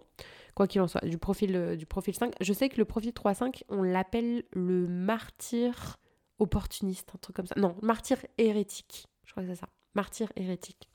quoi 0.56 0.68
qu'il 0.68 0.81
en 0.81 0.88
soit, 0.88 1.06
du 1.06 1.18
profil, 1.18 1.56
euh, 1.56 1.75
du 1.75 1.86
profil 1.86 2.16
5. 2.16 2.33
Je 2.42 2.54
sais 2.54 2.69
que 2.69 2.77
le 2.77 2.86
profil 2.86 3.12
3-5, 3.12 3.63
on 3.69 3.83
l'appelle 3.83 4.44
le 4.51 4.88
martyr 4.88 5.98
opportuniste, 6.39 7.12
un 7.13 7.19
truc 7.19 7.36
comme 7.36 7.45
ça. 7.45 7.56
Non, 7.57 7.75
martyr 7.81 8.18
hérétique. 8.38 9.07
Je 9.25 9.31
crois 9.31 9.44
que 9.44 9.50
c'est 9.50 9.60
ça. 9.60 9.69
Martyr 9.94 10.31
hérétique. 10.36 10.89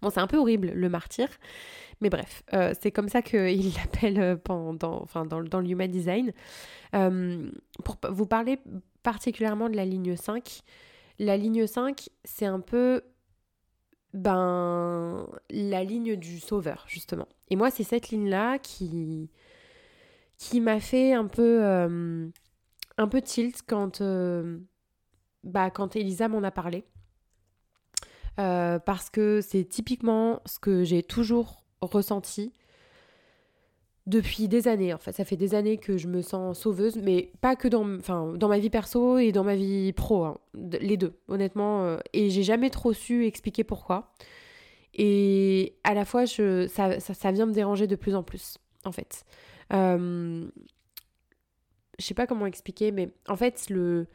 Bon, 0.00 0.10
c'est 0.10 0.20
un 0.20 0.26
peu 0.26 0.38
horrible, 0.38 0.72
le 0.74 0.88
martyr. 0.88 1.28
Mais 2.00 2.10
bref, 2.10 2.42
euh, 2.52 2.74
c'est 2.80 2.90
comme 2.90 3.08
ça 3.08 3.22
qu'il 3.22 3.72
l'appelle 3.76 4.20
euh, 4.20 4.36
pendant, 4.36 5.00
enfin, 5.02 5.24
dans, 5.24 5.42
dans 5.42 5.60
le 5.60 5.68
Human 5.68 5.90
Design. 5.90 6.32
pour 6.92 7.98
vous 8.10 8.26
parler 8.26 8.58
particulièrement 9.02 9.68
de 9.68 9.76
la 9.76 9.84
ligne 9.84 10.16
5, 10.16 10.62
la 11.18 11.36
ligne 11.36 11.66
5, 11.66 12.08
c'est 12.24 12.46
un 12.46 12.60
peu 12.60 13.02
ben, 14.14 15.26
la 15.50 15.84
ligne 15.84 16.16
du 16.16 16.38
sauveur, 16.38 16.84
justement. 16.86 17.28
Et 17.50 17.56
moi, 17.56 17.70
c'est 17.70 17.84
cette 17.84 18.10
ligne-là 18.10 18.58
qui, 18.58 19.30
qui 20.38 20.60
m'a 20.60 20.80
fait 20.80 21.12
un 21.12 21.26
peu, 21.26 21.64
euh, 21.64 22.28
un 22.98 23.08
peu 23.08 23.22
tilt 23.22 23.62
quand, 23.66 24.00
euh, 24.00 24.58
bah, 25.44 25.70
quand 25.70 25.96
Elisa 25.96 26.28
m'en 26.28 26.42
a 26.42 26.50
parlé. 26.50 26.84
Euh, 28.40 28.78
parce 28.78 29.10
que 29.10 29.40
c'est 29.42 29.64
typiquement 29.64 30.40
ce 30.46 30.58
que 30.58 30.84
j'ai 30.84 31.02
toujours 31.02 31.64
ressenti 31.82 32.52
depuis 34.06 34.48
des 34.48 34.68
années 34.68 34.92
en. 34.94 34.98
Ça 34.98 35.24
fait 35.24 35.36
des 35.36 35.54
années 35.54 35.76
que 35.76 35.96
je 35.96 36.08
me 36.08 36.22
sens 36.22 36.58
sauveuse, 36.58 36.96
mais 36.96 37.30
pas 37.40 37.56
que 37.56 37.68
dans, 37.68 37.84
ma 37.84 38.58
vie 38.58 38.70
perso 38.70 39.18
et 39.18 39.32
dans 39.32 39.44
ma 39.44 39.54
vie 39.54 39.92
pro, 39.92 40.24
hein. 40.24 40.38
les 40.54 40.96
deux, 40.96 41.14
honnêtement. 41.28 41.84
Euh, 41.84 41.98
et 42.12 42.30
j'ai 42.30 42.42
jamais 42.42 42.70
trop 42.70 42.92
su 42.92 43.26
expliquer 43.26 43.64
pourquoi. 43.64 44.12
Et 44.94 45.76
à 45.84 45.94
la 45.94 46.04
fois, 46.04 46.26
ça, 46.26 47.32
vient 47.32 47.46
me 47.46 47.52
déranger 47.52 47.86
de 47.86 47.96
plus 47.96 48.14
en 48.14 48.22
plus, 48.22 48.58
en 48.84 48.92
fait. 48.92 49.24
Euh, 49.72 50.46
je 51.98 52.04
sais 52.04 52.14
pas 52.14 52.26
comment 52.26 52.46
expliquer, 52.46 52.92
mais 52.92 53.12
en 53.28 53.36
fait, 53.36 53.70
le, 53.70 54.06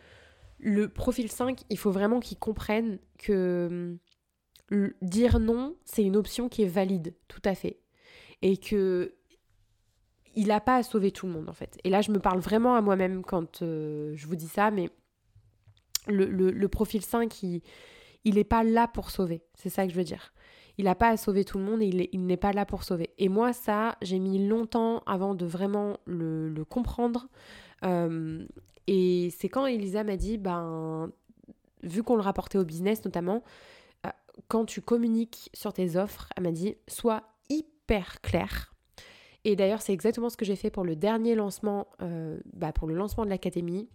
le 0.59 0.87
profil 0.89 1.31
5, 1.31 1.61
il 1.69 1.77
faut 1.77 1.91
vraiment 1.91 2.19
qu'il 2.19 2.37
comprenne 2.37 2.99
que 3.17 3.97
dire 5.01 5.39
non, 5.39 5.75
c'est 5.85 6.03
une 6.03 6.15
option 6.15 6.49
qui 6.49 6.63
est 6.63 6.67
valide, 6.67 7.15
tout 7.27 7.41
à 7.45 7.55
fait. 7.55 7.79
Et 8.41 8.57
que 8.57 9.13
il 10.35 10.47
n'a 10.47 10.59
pas 10.59 10.75
à 10.75 10.83
sauver 10.83 11.11
tout 11.11 11.25
le 11.25 11.33
monde 11.33 11.49
en 11.49 11.53
fait. 11.53 11.79
Et 11.83 11.89
là, 11.89 12.01
je 12.01 12.11
me 12.11 12.19
parle 12.19 12.39
vraiment 12.39 12.75
à 12.75 12.81
moi-même 12.81 13.23
quand 13.23 13.63
euh, 13.63 14.13
je 14.15 14.27
vous 14.27 14.35
dis 14.35 14.47
ça, 14.47 14.69
mais 14.69 14.89
le, 16.07 16.67
profil 16.67 17.01
5, 17.01 17.43
il 17.43 17.61
n'est 18.23 18.43
pas 18.43 18.63
là 18.63 18.87
pour 18.87 19.09
sauver. 19.09 19.41
C'est 19.55 19.69
ça 19.69 19.85
que 19.85 19.91
je 19.91 19.97
veux 19.97 20.03
dire. 20.03 20.33
Il 20.77 20.85
n'a 20.85 20.95
pas 20.95 21.09
à 21.09 21.17
sauver 21.17 21.43
tout 21.43 21.57
le 21.57 21.63
monde 21.63 21.81
et 21.81 22.09
il 22.13 22.25
n'est 22.27 22.37
pas 22.37 22.53
là 22.53 22.65
pour 22.65 22.83
sauver. 22.83 23.09
Et 23.17 23.29
moi, 23.29 23.51
ça, 23.51 23.97
j'ai 24.03 24.19
mis 24.19 24.47
longtemps 24.47 25.01
avant 25.07 25.33
de 25.33 25.45
vraiment 25.45 25.97
le, 26.05 26.63
comprendre. 26.69 27.27
Euh, 27.83 28.45
et 28.85 29.33
c'est 29.35 29.49
quand 29.49 29.65
Elisa 29.65 30.03
m'a 30.03 30.17
dit, 30.17 30.37
ben, 30.37 31.11
vu 31.81 32.03
qu'on 32.03 32.15
le 32.15 32.21
rapportait 32.21 32.59
au 32.59 32.63
business 32.63 33.03
notamment, 33.03 33.43
quand 34.47 34.65
tu 34.65 34.81
communiques 34.81 35.49
sur 35.53 35.73
tes 35.73 35.95
offres, 35.95 36.29
elle 36.35 36.43
m'a 36.43 36.51
dit, 36.51 36.75
sois 36.87 37.23
hyper 37.49 38.21
clair 38.21 38.73
et 39.47 39.55
d'ailleurs, 39.55 39.81
c'est 39.81 39.93
exactement 39.93 40.29
ce 40.29 40.35
que 40.35 40.43
j'ai 40.43 40.57
fait 40.57 40.69
pour 40.69 40.83
le 40.83 40.97
dernier 40.97 41.33
lancement, 41.33 41.87
euh, 42.01 42.37
bah, 42.51 42.73
pour 42.73 42.85
le 42.85 42.95
lancement 42.95 43.23
de 43.23 43.29
l'académie. 43.29 43.89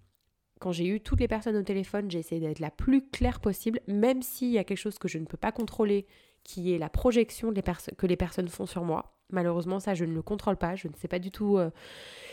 quand 0.61 0.73
j'ai 0.73 0.87
eu 0.87 1.01
toutes 1.01 1.21
les 1.21 1.29
personnes 1.29 1.57
au 1.57 1.63
téléphone, 1.63 2.11
j'ai 2.11 2.21
essayé 2.21 2.41
d'être 2.41 2.59
la 2.59 2.71
plus 2.71 3.07
claire 3.11 3.39
possible, 3.39 3.81
même 3.87 4.23
s'il 4.23 4.49
y 4.49 4.57
a 4.57 4.65
quelque 4.65 4.79
chose 4.79 4.99
que 4.99 5.09
je 5.09 5.19
ne 5.19 5.27
peux 5.27 5.37
pas 5.37 5.53
contrôler, 5.53 6.07
qui 6.43 6.73
est 6.73 6.79
la 6.79 6.89
projection 6.89 7.53
que 7.53 8.07
les 8.07 8.17
personnes 8.17 8.49
font 8.49 8.65
sur 8.65 8.83
moi. 8.85 9.19
Malheureusement, 9.29 9.79
ça, 9.79 9.93
je 9.93 10.07
ne 10.07 10.15
le 10.15 10.23
contrôle 10.23 10.57
pas. 10.57 10.75
Je 10.75 10.89
ne 10.89 10.95
sais 10.95 11.09
pas 11.09 11.19
du 11.19 11.31
tout 11.31 11.59
euh, 11.59 11.71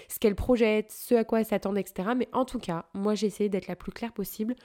ce 0.08 0.18
qu'elles 0.18 0.36
projettent, 0.36 0.92
ce 0.94 1.16
à 1.16 1.26
quoi 1.26 1.42
elles 1.42 1.46
s'attendent, 1.46 1.78
etc. 1.78 2.12
Mais 2.16 2.30
en 2.32 2.46
tout 2.46 2.60
cas, 2.60 2.86
moi, 2.94 3.16
j'ai 3.16 3.28
essayé 3.28 3.50
d'être 3.50 3.68
la 3.68 3.76
plus 3.76 3.92
claire 3.92 4.14
possible 4.14 4.56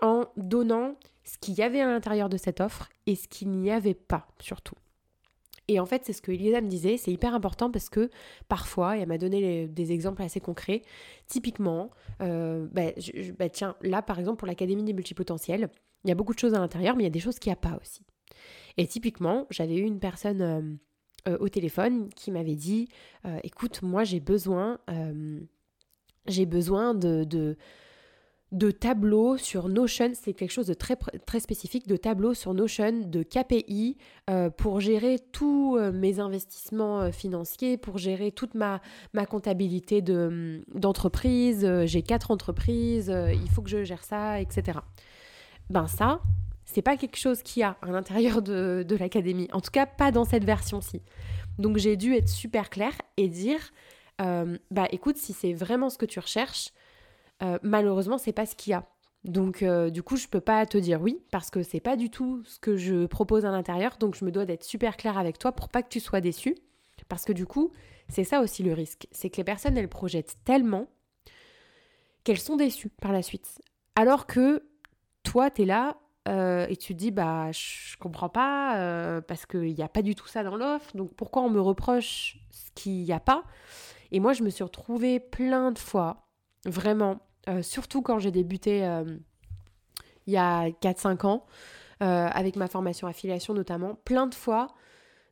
en 0.00 0.24
donnant 0.38 0.94
ce 1.26 1.36
qu'il 1.38 1.54
y 1.54 1.62
avait 1.62 1.80
à 1.80 1.86
l'intérieur 1.86 2.28
de 2.28 2.36
cette 2.36 2.60
offre 2.60 2.88
et 3.06 3.16
ce 3.16 3.28
qu'il 3.28 3.50
n'y 3.50 3.70
avait 3.70 3.94
pas, 3.94 4.28
surtout. 4.40 4.76
Et 5.68 5.80
en 5.80 5.86
fait, 5.86 6.04
c'est 6.04 6.12
ce 6.12 6.22
que 6.22 6.30
Elisa 6.30 6.60
me 6.60 6.68
disait, 6.68 6.96
c'est 6.96 7.10
hyper 7.10 7.34
important 7.34 7.70
parce 7.70 7.88
que 7.88 8.08
parfois, 8.48 8.96
et 8.96 9.00
elle 9.00 9.08
m'a 9.08 9.18
donné 9.18 9.66
des 9.66 9.92
exemples 9.92 10.22
assez 10.22 10.38
concrets, 10.38 10.82
typiquement, 11.26 11.90
euh, 12.22 12.68
bah, 12.70 12.92
bah, 13.36 13.48
tiens, 13.48 13.74
là 13.82 14.00
par 14.02 14.20
exemple 14.20 14.38
pour 14.38 14.46
l'Académie 14.46 14.84
des 14.84 14.92
multipotentiels, 14.92 15.68
il 16.04 16.08
y 16.08 16.12
a 16.12 16.14
beaucoup 16.14 16.34
de 16.34 16.38
choses 16.38 16.54
à 16.54 16.60
l'intérieur, 16.60 16.94
mais 16.94 17.02
il 17.02 17.06
y 17.06 17.08
a 17.08 17.10
des 17.10 17.20
choses 17.20 17.40
qu'il 17.40 17.50
n'y 17.50 17.54
a 17.54 17.56
pas 17.56 17.76
aussi. 17.82 18.02
Et 18.76 18.86
typiquement, 18.86 19.46
j'avais 19.50 19.76
eu 19.76 19.82
une 19.82 19.98
personne 19.98 20.42
euh, 20.42 20.60
euh, 21.28 21.38
au 21.40 21.48
téléphone 21.48 22.10
qui 22.14 22.30
m'avait 22.30 22.54
dit, 22.54 22.88
écoute, 23.42 23.82
moi 23.82 24.04
j'ai 24.04 24.20
besoin, 24.20 24.78
j'ai 26.28 26.46
besoin 26.46 26.94
de 26.94 27.24
de 27.24 27.56
tableaux 28.70 29.36
sur 29.36 29.68
Notion, 29.68 30.12
c'est 30.14 30.32
quelque 30.32 30.52
chose 30.52 30.68
de 30.68 30.74
très, 30.74 30.96
très 31.26 31.40
spécifique, 31.40 31.86
de 31.88 31.96
tableaux 31.96 32.34
sur 32.34 32.54
Notion, 32.54 33.02
de 33.04 33.22
KPI, 33.22 33.98
euh, 34.30 34.50
pour 34.50 34.80
gérer 34.80 35.18
tous 35.32 35.76
euh, 35.76 35.90
mes 35.90 36.20
investissements 36.20 37.00
euh, 37.00 37.10
financiers, 37.10 37.76
pour 37.76 37.98
gérer 37.98 38.30
toute 38.30 38.54
ma, 38.54 38.80
ma 39.14 39.26
comptabilité 39.26 40.02
hum, 40.08 40.62
d'entreprise. 40.74 41.68
J'ai 41.86 42.02
quatre 42.02 42.30
entreprises, 42.30 43.12
il 43.32 43.48
faut 43.50 43.62
que 43.62 43.70
je 43.70 43.82
gère 43.84 44.04
ça, 44.04 44.40
etc. 44.40 44.78
Ben 45.68 45.88
ça, 45.88 46.20
c'est 46.64 46.82
pas 46.82 46.96
quelque 46.96 47.16
chose 47.16 47.42
qu'il 47.42 47.60
y 47.60 47.64
a 47.64 47.76
à 47.82 47.90
l'intérieur 47.90 48.42
de, 48.42 48.84
de 48.86 48.96
l'académie, 48.96 49.48
en 49.52 49.60
tout 49.60 49.72
cas 49.72 49.86
pas 49.86 50.12
dans 50.12 50.24
cette 50.24 50.44
version-ci. 50.44 51.02
Donc 51.58 51.78
j'ai 51.78 51.96
dû 51.96 52.14
être 52.14 52.28
super 52.28 52.70
claire 52.70 52.94
et 53.16 53.28
dire, 53.28 53.58
bah 54.18 54.86
écoute, 54.90 55.16
si 55.16 55.32
c'est 55.32 55.52
vraiment 55.52 55.90
ce 55.90 55.98
que 55.98 56.06
tu 56.06 56.20
recherches, 56.20 56.70
euh, 57.42 57.58
malheureusement, 57.62 58.18
c'est 58.18 58.32
pas 58.32 58.46
ce 58.46 58.54
qu'il 58.54 58.72
y 58.72 58.74
a. 58.74 58.84
Donc, 59.24 59.62
euh, 59.62 59.90
du 59.90 60.02
coup, 60.02 60.16
je 60.16 60.28
peux 60.28 60.40
pas 60.40 60.66
te 60.66 60.78
dire 60.78 61.02
oui 61.02 61.20
parce 61.32 61.50
que 61.50 61.62
c'est 61.62 61.80
pas 61.80 61.96
du 61.96 62.10
tout 62.10 62.42
ce 62.44 62.58
que 62.58 62.76
je 62.76 63.06
propose 63.06 63.44
à 63.44 63.50
l'intérieur. 63.50 63.96
Donc, 63.98 64.14
je 64.14 64.24
me 64.24 64.30
dois 64.30 64.44
d'être 64.44 64.64
super 64.64 64.96
claire 64.96 65.18
avec 65.18 65.38
toi 65.38 65.52
pour 65.52 65.68
pas 65.68 65.82
que 65.82 65.88
tu 65.88 66.00
sois 66.00 66.20
déçu. 66.20 66.56
Parce 67.08 67.24
que 67.24 67.32
du 67.32 67.46
coup, 67.46 67.72
c'est 68.08 68.24
ça 68.24 68.40
aussi 68.40 68.62
le 68.62 68.72
risque. 68.72 69.06
C'est 69.10 69.30
que 69.30 69.36
les 69.36 69.44
personnes, 69.44 69.76
elles 69.76 69.88
projettent 69.88 70.36
tellement 70.44 70.88
qu'elles 72.24 72.38
sont 72.40 72.56
déçues 72.56 72.88
par 72.88 73.12
la 73.12 73.22
suite. 73.22 73.60
Alors 73.94 74.26
que 74.26 74.64
toi, 75.22 75.50
tu 75.50 75.62
es 75.62 75.64
là 75.64 75.96
euh, 76.28 76.66
et 76.68 76.76
tu 76.76 76.94
te 76.94 76.98
dis, 76.98 77.10
bah, 77.10 77.52
je 77.52 77.96
comprends 77.98 78.28
pas 78.28 79.20
parce 79.28 79.46
qu'il 79.46 79.74
n'y 79.74 79.82
a 79.82 79.88
pas 79.88 80.02
du 80.02 80.14
tout 80.14 80.26
ça 80.26 80.42
dans 80.42 80.56
l'offre. 80.56 80.96
Donc, 80.96 81.14
pourquoi 81.14 81.42
on 81.42 81.50
me 81.50 81.60
reproche 81.60 82.38
ce 82.50 82.70
qu'il 82.74 83.02
n'y 83.04 83.12
a 83.12 83.20
pas? 83.20 83.44
Et 84.12 84.20
moi, 84.20 84.32
je 84.32 84.42
me 84.42 84.50
suis 84.50 84.64
retrouvée 84.64 85.20
plein 85.20 85.72
de 85.72 85.78
fois, 85.78 86.25
vraiment, 86.66 87.20
euh, 87.48 87.62
surtout 87.62 88.02
quand 88.02 88.18
j'ai 88.18 88.30
débuté 88.30 88.84
euh, 88.84 89.16
il 90.26 90.32
y 90.32 90.36
a 90.36 90.68
4-5 90.68 91.26
ans, 91.26 91.46
euh, 92.02 92.28
avec 92.30 92.56
ma 92.56 92.68
formation 92.68 93.06
affiliation 93.06 93.54
notamment, 93.54 93.94
plein 94.04 94.26
de 94.26 94.34
fois 94.34 94.68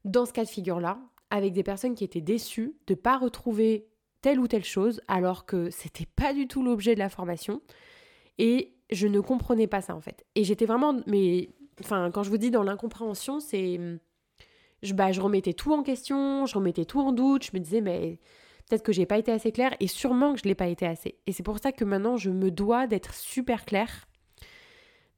dans 0.05 0.25
ce 0.25 0.33
cas 0.33 0.45
de 0.45 0.49
figure-là, 0.49 0.99
avec 1.31 1.53
des 1.53 1.63
personnes 1.63 1.95
qui 1.95 2.05
étaient 2.05 2.21
déçues 2.21 2.75
de 2.87 2.95
ne 2.95 2.99
pas 2.99 3.19
retrouver 3.19 3.89
telle 4.23 4.39
ou 4.39 4.47
telle 4.47 4.65
chose, 4.65 5.01
alors 5.09 5.45
que 5.45 5.71
c'était 5.71 6.07
pas 6.07 6.33
du 6.33 6.47
tout 6.47 6.63
l'objet 6.63 6.95
de 6.95 7.01
la 7.01 7.09
formation. 7.09 7.61
Et 8.39 8.75
je 8.91 9.07
ne 9.07 9.21
comprenais 9.21 9.67
pas 9.67 9.81
ça 9.81 9.95
en 9.95 10.01
fait. 10.01 10.25
Et 10.35 10.45
j'étais 10.45 10.67
vraiment, 10.67 10.97
mais 11.07 11.51
enfin, 11.81 12.11
quand 12.11 12.23
je 12.23 12.31
vous 12.31 12.39
dis 12.39 12.51
dans 12.51 12.63
l'incompréhension, 12.63 13.41
c'est. 13.41 13.79
Je, 14.83 14.93
bah, 14.93 15.13
je 15.13 15.21
remettais 15.23 15.55
tout 15.55 15.73
en 15.73 15.83
question, 15.83 16.45
je 16.45 16.55
remettais 16.55 16.85
tout 16.85 17.01
en 17.01 17.13
doute, 17.13 17.45
je 17.45 17.51
me 17.55 17.59
disais, 17.59 17.81
mais 17.81 18.19
Peut-être 18.69 18.83
que 18.83 18.93
j'ai 18.93 19.07
pas 19.07 19.19
été 19.19 19.31
assez 19.31 19.53
claire 19.53 19.75
et 19.81 19.87
sûrement 19.87 20.33
que 20.35 20.41
je 20.41 20.45
l'ai 20.45 20.55
pas 20.55 20.69
été 20.69 20.87
assez. 20.87 21.19
Et 21.27 21.33
c'est 21.33 21.43
pour 21.43 21.59
ça 21.59 21.73
que 21.73 21.85
maintenant 21.85 22.17
je 22.17 22.31
me 22.31 22.51
dois 22.51 22.87
d'être 22.87 23.15
super 23.15 23.65
claire 23.65 24.07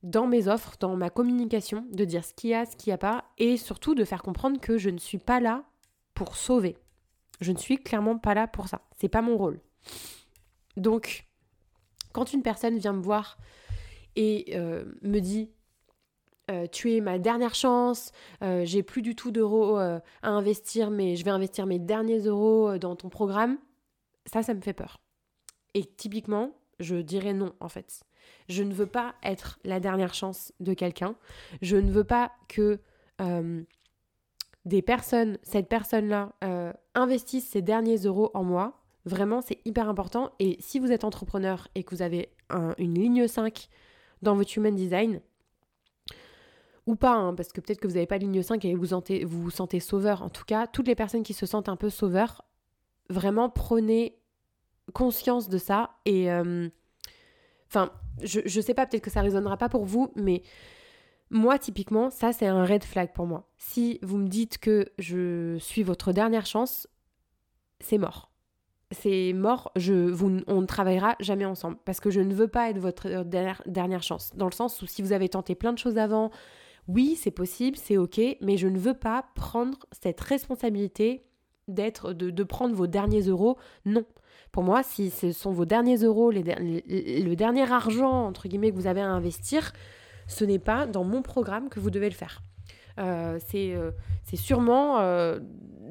dans 0.03 0.27
mes 0.27 0.49
offres, 0.49 0.77
dans 0.79 0.97
ma 0.97 1.11
communication, 1.11 1.87
de 1.93 2.05
dire 2.05 2.25
ce 2.25 2.33
qu'il 2.33 2.51
y 2.51 2.55
a, 2.55 2.65
ce 2.65 2.77
qu'il 2.77 2.91
n'y 2.91 2.95
a 2.95 2.99
pas, 2.99 3.25
et 3.39 3.57
surtout 3.57 3.95
de 3.95 4.05
faire 4.05 4.23
comprendre 4.23 4.61
que 4.61 4.79
je 4.79 4.91
ne 4.91 4.99
suis 4.99 5.19
pas 5.19 5.41
là 5.41 5.65
pour 6.15 6.37
sauver. 6.37 6.77
Je 7.41 7.53
ne 7.53 7.59
suis 7.59 7.79
clairement 7.79 8.19
pas 8.19 8.35
là 8.35 8.47
pour 8.47 8.69
ça. 8.69 8.83
C'est 8.97 9.09
pas 9.09 9.23
mon 9.23 9.37
rôle. 9.37 9.61
Donc, 10.77 11.27
quand 12.13 12.33
une 12.33 12.43
personne 12.43 12.79
vient 12.79 12.93
me 12.93 13.03
voir 13.03 13.37
et 14.15 14.57
euh, 14.57 14.85
me 15.03 15.21
dit 15.21 15.51
euh, 16.49 16.67
tu 16.71 16.95
es 16.95 17.01
ma 17.01 17.19
dernière 17.19 17.57
chance, 17.57 18.13
euh, 18.43 18.65
j'ai 18.65 18.85
plus 18.85 19.03
du 19.03 19.17
tout 19.17 19.33
d'euros 19.33 19.79
euh, 19.79 19.99
à 20.23 20.31
investir, 20.31 20.91
mais 20.91 21.17
je 21.17 21.25
vais 21.25 21.33
investir 21.33 21.67
mes 21.67 21.81
derniers 21.81 22.21
euros 22.21 22.79
dans 22.79 22.95
ton 22.95 23.09
programme, 23.09 23.59
ça, 24.27 24.45
ça 24.45 24.55
me 24.55 24.61
fait 24.61 24.73
peur. 24.73 25.01
Et 25.75 25.85
typiquement, 25.85 26.53
je 26.79 26.97
dirais 26.97 27.33
non, 27.33 27.53
en 27.59 27.69
fait. 27.69 28.05
Je 28.49 28.63
ne 28.63 28.73
veux 28.73 28.87
pas 28.87 29.17
être 29.25 29.59
la 29.65 29.81
dernière 29.81 30.15
chance 30.15 30.53
de 30.61 30.73
quelqu'un. 30.73 31.17
Je 31.63 31.77
ne 31.77 31.91
veux 31.91 32.05
pas 32.05 32.33
que 32.49 32.79
des 34.65 34.83
personnes, 34.83 35.39
cette 35.43 35.69
personne-là, 35.69 36.33
investisse 36.95 37.49
ses 37.49 37.63
derniers 37.63 37.99
euros 37.99 38.31
en 38.35 38.43
moi. 38.43 38.81
Vraiment, 39.05 39.43
c'est 39.43 39.61
hyper 39.65 39.89
important. 39.89 40.33
Et 40.39 40.57
si 40.61 40.81
vous 40.81 40.93
êtes 40.93 41.05
entrepreneur 41.05 41.69
et 41.75 41.85
que 41.85 41.95
vous 41.95 42.03
avez 42.03 42.31
une 42.79 42.95
ligne 42.95 43.29
5 43.29 43.69
dans 44.23 44.35
votre 44.35 44.57
human 44.57 44.75
design, 44.75 45.21
ou 46.87 46.95
pas, 46.97 47.15
hein, 47.15 47.35
parce 47.35 47.53
que 47.53 47.61
peut-être 47.61 47.81
que 47.81 47.89
vous 47.89 47.95
n'avez 47.95 48.07
pas 48.07 48.19
ligne 48.19 48.43
5 48.43 48.65
et 48.65 48.75
vous, 48.75 48.87
vous 49.27 49.43
vous 49.43 49.51
sentez 49.51 49.81
sauveur. 49.81 50.23
En 50.23 50.29
tout 50.29 50.45
cas, 50.45 50.67
toutes 50.67 50.87
les 50.87 50.95
personnes 50.95 51.23
qui 51.23 51.35
se 51.35 51.47
sentent 51.47 51.69
un 51.69 51.77
peu 51.77 51.91
sauveurs, 51.91 52.43
vraiment 53.11 53.51
prenez 53.51 54.19
conscience 54.93 55.49
de 55.49 55.59
ça. 55.59 55.91
Et 56.05 56.31
euh, 56.31 56.69
enfin, 57.69 57.91
je, 58.23 58.41
je 58.45 58.61
sais 58.61 58.75
pas, 58.75 58.87
peut-être 58.87 59.03
que 59.03 59.11
ça 59.11 59.21
résonnera 59.21 59.57
pas 59.57 59.69
pour 59.69 59.85
vous, 59.85 60.13
mais 60.15 60.43
moi, 61.31 61.59
typiquement, 61.59 62.11
ça, 62.11 62.33
c'est 62.33 62.47
un 62.47 62.65
red 62.65 62.85
flag 62.85 63.13
pour 63.13 63.27
moi. 63.27 63.49
Si 63.57 63.99
vous 64.03 64.17
me 64.17 64.29
dites 64.29 64.59
que 64.59 64.93
je 64.99 65.57
suis 65.59 65.83
votre 65.83 66.13
dernière 66.13 66.47
chance, 66.47 66.87
c'est 67.81 67.99
mort. 67.99 68.31
C'est 68.93 69.33
mort, 69.33 69.73
je, 69.75 69.93
vous, 69.93 70.41
on 70.47 70.61
ne 70.61 70.67
travaillera 70.67 71.17
jamais 71.19 71.45
ensemble 71.45 71.77
parce 71.85 71.99
que 71.99 72.11
je 72.11 72.21
ne 72.21 72.33
veux 72.33 72.47
pas 72.47 72.71
être 72.71 72.79
votre 72.79 73.25
dernière, 73.25 73.61
dernière 73.67 74.05
chance. 74.05 74.31
Dans 74.37 74.47
le 74.47 74.53
sens 74.53 74.81
où 74.81 74.87
si 74.87 75.03
vous 75.03 75.13
avez 75.13 75.29
tenté 75.29 75.57
plein 75.57 75.73
de 75.73 75.79
choses 75.79 75.99
avant, 75.99 76.31
oui, 76.89 77.17
c'est 77.21 77.31
possible, 77.31 77.77
c'est 77.77 77.97
ok, 77.97 78.21
mais 78.41 78.57
je 78.57 78.69
ne 78.69 78.79
veux 78.79 78.95
pas 78.95 79.27
prendre 79.35 79.79
cette 79.93 80.21
responsabilité 80.21 81.27
d'être, 81.69 82.13
de, 82.13 82.45
prendre 82.45 82.75
vos 82.75 82.87
derniers 82.87 83.23
euros. 83.23 83.57
Non. 83.85 84.05
Pour 84.53 84.63
moi, 84.63 84.83
si 84.83 85.11
ce 85.11 85.33
sont 85.33 85.53
vos 85.53 85.65
derniers 85.65 85.99
euros, 85.99 86.31
le 86.31 87.35
dernier 87.35 87.71
argent, 87.71 88.27
entre 88.27 88.49
guillemets, 88.49 88.71
que 88.71 88.77
vous 88.77 88.87
avez 88.87 89.01
à 89.01 89.09
investir, 89.09 89.73
ce 90.29 90.45
n'est 90.45 90.59
pas 90.59 90.87
dans 90.87 91.05
mon 91.05 91.23
programme 91.23 91.69
que 91.69 91.81
vous 91.81 91.91
devez 91.91 92.09
le 92.09 92.15
faire. 92.15 92.43
Euh, 92.99 93.39
euh, 93.55 93.91
c'est 94.25 94.37
sûrement 94.37 95.01
euh, 95.01 95.39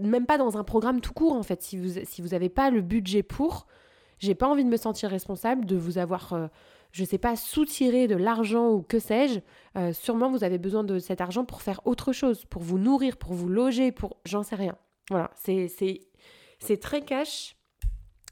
même 0.01 0.25
pas 0.25 0.39
dans 0.39 0.57
un 0.57 0.63
programme 0.63 1.01
tout 1.01 1.13
court 1.13 1.33
en 1.33 1.43
fait. 1.43 1.61
Si 1.61 1.77
vous 1.77 1.99
si 2.03 2.21
vous 2.21 2.29
n'avez 2.29 2.49
pas 2.49 2.71
le 2.71 2.81
budget 2.81 3.21
pour, 3.21 3.67
j'ai 4.17 4.33
pas 4.35 4.47
envie 4.47 4.63
de 4.63 4.69
me 4.69 4.77
sentir 4.77 5.09
responsable 5.09 5.65
de 5.65 5.75
vous 5.75 5.97
avoir 5.97 6.49
je 6.95 7.01
ne 7.01 7.07
sais 7.07 7.17
pas, 7.17 7.35
soutirer 7.35 8.07
de 8.07 8.15
l'argent 8.15 8.69
ou 8.69 8.81
que 8.81 8.99
sais-je, 8.99 9.41
euh, 9.77 9.91
sûrement 9.91 10.31
vous 10.31 10.45
avez 10.45 10.57
besoin 10.57 10.85
de 10.85 10.97
cet 10.97 11.19
argent 11.19 11.43
pour 11.43 11.61
faire 11.61 11.81
autre 11.83 12.13
chose, 12.13 12.45
pour 12.45 12.61
vous 12.61 12.79
nourrir, 12.79 13.17
pour 13.17 13.33
vous 13.33 13.49
loger, 13.49 13.91
pour... 13.91 14.15
J'en 14.23 14.43
sais 14.43 14.55
rien. 14.55 14.77
Voilà, 15.09 15.29
c'est, 15.35 16.79
très 16.79 17.01
cash, 17.01 17.57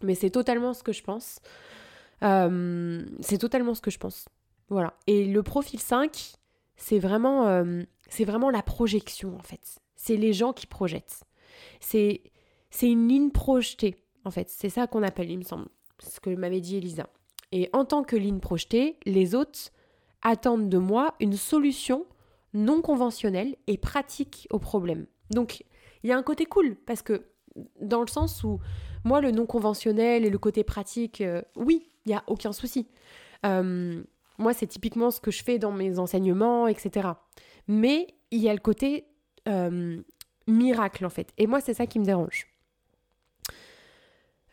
mais 0.01 0.15
c'est 0.15 0.29
totalement 0.29 0.73
ce 0.73 0.81
que 0.81 0.93
je 0.93 1.03
pense. 1.03 1.41
Euh, 2.23 3.03
c'est 3.19 3.37
totalement 3.37 3.75
ce 3.75 3.81
que 3.81 3.91
je 3.91 3.97
pense. 3.97 4.29
Voilà. 4.69 4.93
Et 5.07 5.25
le 5.25 5.43
profil 5.43 5.81
5, 5.81 6.31
c'est 6.77 6.99
vraiment, 6.99 7.47
euh, 7.47 7.83
c'est 8.07 8.23
vraiment 8.23 8.49
la 8.49 8.63
projection, 8.63 9.35
en 9.35 9.43
fait. 9.43 9.81
C'est 9.97 10.15
les 10.15 10.31
gens 10.31 10.53
qui 10.53 10.67
projettent. 10.67 11.25
C'est, 11.81 12.21
une 12.81 13.09
ligne 13.09 13.31
projetée, 13.31 13.97
en 14.23 14.31
fait. 14.31 14.49
C'est 14.49 14.69
ça 14.69 14.87
qu'on 14.87 15.03
appelle, 15.03 15.29
il 15.29 15.39
me 15.39 15.43
semble. 15.43 15.67
Ce 15.99 16.21
que 16.21 16.29
m'avait 16.29 16.61
dit 16.61 16.77
Elisa. 16.77 17.09
Et 17.53 17.69
en 17.71 17.85
tant 17.85 18.03
que 18.03 18.15
ligne 18.15 18.39
projetée, 18.39 18.97
les 19.05 19.35
autres 19.35 19.69
attendent 20.23 20.69
de 20.69 20.79
moi 20.79 21.13
une 21.19 21.37
solution 21.37 22.07
non 22.55 22.81
conventionnelle 22.81 23.55
et 23.67 23.77
pratique 23.77 24.47
au 24.49 24.57
problème. 24.57 25.05
Donc, 25.29 25.63
il 26.03 26.09
y 26.09 26.13
a 26.13 26.17
un 26.17 26.23
côté 26.23 26.45
cool, 26.45 26.75
parce 26.75 27.03
que 27.03 27.27
dans 27.79 28.01
le 28.01 28.07
sens 28.07 28.43
où 28.43 28.59
moi, 29.05 29.21
le 29.21 29.29
non 29.29 29.45
conventionnel 29.45 30.25
et 30.25 30.31
le 30.31 30.37
côté 30.39 30.63
pratique, 30.63 31.21
euh, 31.21 31.43
oui, 31.55 31.87
il 32.05 32.09
n'y 32.09 32.15
a 32.15 32.23
aucun 32.25 32.53
souci. 32.53 32.87
Euh, 33.45 34.01
moi, 34.39 34.53
c'est 34.53 34.67
typiquement 34.67 35.11
ce 35.11 35.21
que 35.21 35.29
je 35.29 35.43
fais 35.43 35.59
dans 35.59 35.71
mes 35.71 35.99
enseignements, 35.99 36.67
etc. 36.67 37.09
Mais 37.67 38.07
il 38.31 38.39
y 38.39 38.49
a 38.49 38.53
le 38.53 38.59
côté 38.59 39.05
euh, 39.47 40.01
miracle, 40.47 41.05
en 41.05 41.09
fait. 41.09 41.31
Et 41.37 41.45
moi, 41.45 41.61
c'est 41.61 41.75
ça 41.75 41.85
qui 41.85 41.99
me 41.99 42.05
dérange. 42.05 42.47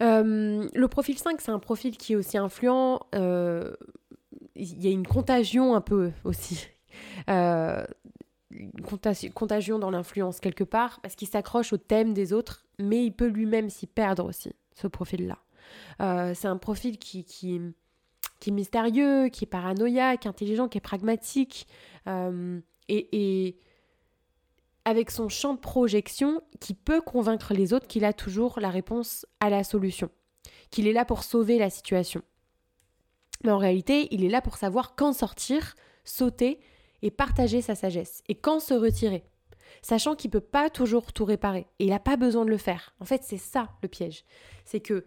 Euh, 0.03 0.69
le 0.73 0.89
profil 0.89 1.19
5, 1.19 1.41
c'est 1.41 1.51
un 1.51 1.59
profil 1.59 1.97
qui 1.97 2.15
est 2.15 2.17
aussi 2.17 2.39
influent. 2.39 3.01
Euh, 3.15 3.75
il 4.57 4.83
y 4.83 4.89
a 4.89 4.91
une 4.91 5.07
contagion 5.07 5.75
un 5.75 5.81
peu 5.81 6.13
aussi. 6.25 6.67
Euh, 7.29 7.85
contagion 9.35 9.79
dans 9.79 9.91
l'influence 9.91 10.41
quelque 10.41 10.65
part, 10.65 11.01
parce 11.03 11.15
qu'il 11.15 11.29
s'accroche 11.29 11.73
au 11.73 11.77
thème 11.77 12.15
des 12.15 12.33
autres, 12.33 12.65
mais 12.79 13.05
il 13.05 13.13
peut 13.13 13.29
lui-même 13.29 13.71
s'y 13.71 13.87
perdre 13.87 14.25
aussi, 14.25 14.53
ce 14.75 14.87
profil-là. 14.87 15.39
c'est 16.35 16.49
un 16.49 16.57
profil 16.57 16.99
qui, 16.99 17.25
qui, 17.25 17.61
qui, 18.41 18.51
est 18.51 18.53
mystérieux, 18.53 19.29
qui 19.29 19.45
est 19.45 19.47
paranoïaque, 19.47 20.27
intelligent, 20.27 20.69
qui 20.69 20.79
est 20.79 20.83
pragmatique, 20.83 21.69
et 22.89 23.57
avec 24.85 25.11
son 25.11 25.29
champ 25.29 25.55
de 25.55 25.59
projection 25.59 26.43
qui 26.61 26.75
peut 26.75 27.01
convaincre 27.01 27.55
les 27.55 27.73
autres 27.73 27.87
qu'il 27.87 28.05
a 28.05 28.13
toujours 28.13 28.61
la 28.61 28.71
réponse 28.71 29.27
à 29.41 29.51
la 29.51 29.65
solution, 29.65 30.11
qu'il 30.71 30.87
est 30.87 30.93
là 30.93 31.05
pour 31.05 31.23
sauver 31.23 31.59
la 31.59 31.71
situation. 31.71 32.23
Mais 33.45 33.51
en 33.51 33.59
réalité, 33.59 34.09
il 34.11 34.25
est 34.25 34.29
là 34.29 34.41
pour 34.41 34.57
savoir 34.57 34.95
quand 34.95 35.13
sortir, 35.13 35.75
sauter 36.05 36.61
et 37.03 37.11
partager 37.11 37.63
sa 37.63 37.75
sagesse, 37.75 38.23
et 38.29 38.35
quand 38.35 38.61
se 38.61 38.75
retirer, 38.75 39.25
sachant 39.83 40.15
qu'il 40.15 40.29
ne 40.29 40.33
peut 40.33 40.41
pas 40.41 40.71
toujours 40.71 41.13
tout 41.13 41.25
réparer, 41.25 41.67
et 41.79 41.85
il 41.85 41.91
n'a 41.91 42.01
pas 42.01 42.17
besoin 42.17 42.45
de 42.45 42.51
le 42.51 42.59
faire. 42.59 42.95
En 43.01 43.05
fait, 43.05 43.23
c'est 43.23 43.39
ça 43.39 43.71
le 43.83 43.89
piège. 43.89 44.25
C'est 44.65 44.81
que, 44.81 45.07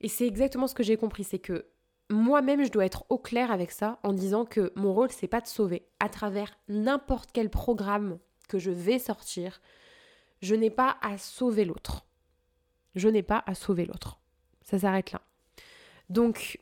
et 0.00 0.08
c'est 0.08 0.26
exactement 0.26 0.66
ce 0.66 0.74
que 0.74 0.82
j'ai 0.82 0.96
compris, 0.96 1.24
c'est 1.24 1.38
que 1.38 1.66
moi-même, 2.10 2.64
je 2.64 2.70
dois 2.70 2.86
être 2.86 3.04
au 3.10 3.18
clair 3.18 3.50
avec 3.50 3.70
ça 3.70 3.98
en 4.02 4.12
disant 4.12 4.44
que 4.44 4.72
mon 4.76 4.94
rôle, 4.94 5.10
c'est 5.10 5.28
pas 5.28 5.40
de 5.40 5.46
sauver 5.46 5.86
à 6.00 6.08
travers 6.08 6.58
n'importe 6.68 7.30
quel 7.32 7.50
programme 7.50 8.18
que 8.48 8.58
je 8.58 8.70
vais 8.70 8.98
sortir, 8.98 9.60
je 10.42 10.54
n'ai 10.54 10.70
pas 10.70 10.96
à 11.02 11.18
sauver 11.18 11.64
l'autre. 11.64 12.06
Je 12.94 13.08
n'ai 13.08 13.22
pas 13.22 13.42
à 13.46 13.54
sauver 13.54 13.84
l'autre. 13.84 14.18
Ça 14.62 14.78
s'arrête 14.78 15.12
là. 15.12 15.20
Donc, 16.10 16.58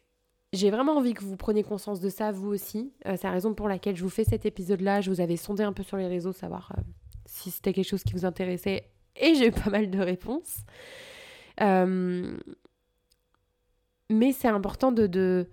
j'ai 0.52 0.70
vraiment 0.70 0.96
envie 0.96 1.14
que 1.14 1.22
vous 1.22 1.36
preniez 1.36 1.62
conscience 1.62 2.00
de 2.00 2.08
ça, 2.08 2.32
vous 2.32 2.48
aussi. 2.48 2.92
Euh, 3.06 3.16
c'est 3.16 3.24
la 3.26 3.32
raison 3.32 3.54
pour 3.54 3.68
laquelle 3.68 3.96
je 3.96 4.02
vous 4.02 4.10
fais 4.10 4.24
cet 4.24 4.46
épisode-là. 4.46 5.00
Je 5.00 5.10
vous 5.10 5.20
avais 5.20 5.36
sondé 5.36 5.62
un 5.62 5.72
peu 5.72 5.82
sur 5.82 5.96
les 5.96 6.06
réseaux, 6.06 6.32
savoir 6.32 6.72
euh, 6.76 6.82
si 7.26 7.50
c'était 7.50 7.72
quelque 7.72 7.88
chose 7.88 8.04
qui 8.04 8.12
vous 8.12 8.24
intéressait. 8.24 8.90
Et 9.16 9.34
j'ai 9.34 9.48
eu 9.48 9.52
pas 9.52 9.70
mal 9.70 9.90
de 9.90 9.98
réponses. 9.98 10.58
Euh, 11.60 12.36
mais 14.10 14.32
c'est 14.32 14.48
important 14.48 14.92
de, 14.92 15.06
de, 15.06 15.48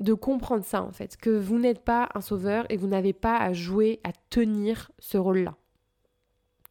de 0.00 0.14
comprendre 0.14 0.64
ça 0.64 0.82
en 0.82 0.92
fait, 0.92 1.16
que 1.16 1.30
vous 1.30 1.58
n'êtes 1.58 1.84
pas 1.84 2.08
un 2.14 2.20
sauveur 2.20 2.66
et 2.70 2.76
vous 2.76 2.86
n'avez 2.86 3.12
pas 3.12 3.36
à 3.36 3.52
jouer, 3.52 4.00
à 4.04 4.10
tenir 4.30 4.90
ce 4.98 5.18
rôle-là. 5.18 5.54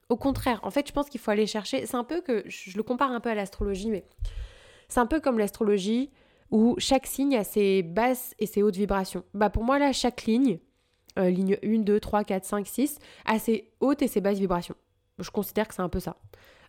Au 0.09 0.17
contraire, 0.17 0.59
en 0.63 0.69
fait, 0.69 0.87
je 0.87 0.93
pense 0.93 1.09
qu'il 1.09 1.19
faut 1.19 1.31
aller 1.31 1.47
chercher. 1.47 1.85
C'est 1.85 1.95
un 1.95 2.03
peu 2.03 2.21
que 2.21 2.43
je 2.45 2.77
le 2.77 2.83
compare 2.83 3.11
un 3.11 3.19
peu 3.19 3.29
à 3.29 3.35
l'astrologie, 3.35 3.89
mais 3.89 4.05
c'est 4.87 4.99
un 4.99 5.05
peu 5.05 5.19
comme 5.19 5.39
l'astrologie 5.39 6.11
où 6.51 6.75
chaque 6.77 7.07
signe 7.07 7.35
a 7.35 7.43
ses 7.43 7.81
basses 7.81 8.35
et 8.37 8.45
ses 8.45 8.61
hautes 8.61 8.75
vibrations. 8.75 9.23
Bah 9.33 9.49
pour 9.49 9.63
moi 9.63 9.79
là, 9.79 9.91
chaque 9.91 10.25
ligne, 10.25 10.59
euh, 11.17 11.29
ligne 11.29 11.57
1, 11.63 11.79
2, 11.79 11.99
3, 11.99 12.23
4, 12.23 12.45
5, 12.45 12.67
6, 12.67 12.99
a 13.25 13.39
ses 13.39 13.71
hautes 13.79 14.01
et 14.01 14.07
ses 14.07 14.21
basses 14.21 14.37
vibrations. 14.37 14.75
Je 15.19 15.31
considère 15.31 15.67
que 15.67 15.73
c'est 15.73 15.81
un 15.81 15.89
peu 15.89 15.99
ça. 15.99 16.17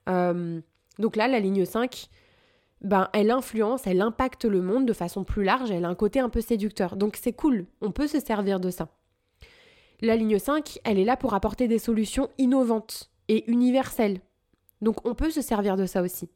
Euh, 0.09 0.61
donc 0.99 1.17
là, 1.17 1.29
la 1.29 1.41
ligne 1.41 1.65
5, 1.65 2.09
ben, 2.85 3.09
elle 3.15 3.31
influence, 3.31 3.87
elle 3.87 4.03
impacte 4.03 4.45
le 4.45 4.61
monde 4.61 4.87
de 4.87 4.93
façon 4.93 5.25
plus 5.25 5.43
large, 5.43 5.71
elle 5.71 5.87
a 5.87 5.89
un 5.89 5.95
côté 5.95 6.21
un 6.21 6.29
peu 6.29 6.43
séducteur. 6.43 6.97
Donc 6.97 7.17
c'est 7.21 7.33
cool, 7.33 7.67
on 7.81 7.91
peut 7.91 8.07
se 8.07 8.21
servir 8.21 8.61
de 8.61 8.71
ça. 8.71 8.89
La 10.01 10.17
ligne 10.17 10.39
5, 10.39 10.81
elle 10.85 10.99
est 10.99 11.05
là 11.05 11.17
pour 11.17 11.35
apporter 11.35 11.67
des 11.67 11.79
solutions 11.79 12.29
innovantes 12.37 13.11
et 13.29 13.51
universelles. 13.51 14.21
Donc 14.83 15.07
on 15.09 15.15
peut 15.15 15.31
se 15.31 15.41
servir 15.41 15.77
de 15.77 15.87
ça 15.87 16.03
aussi. 16.03 16.29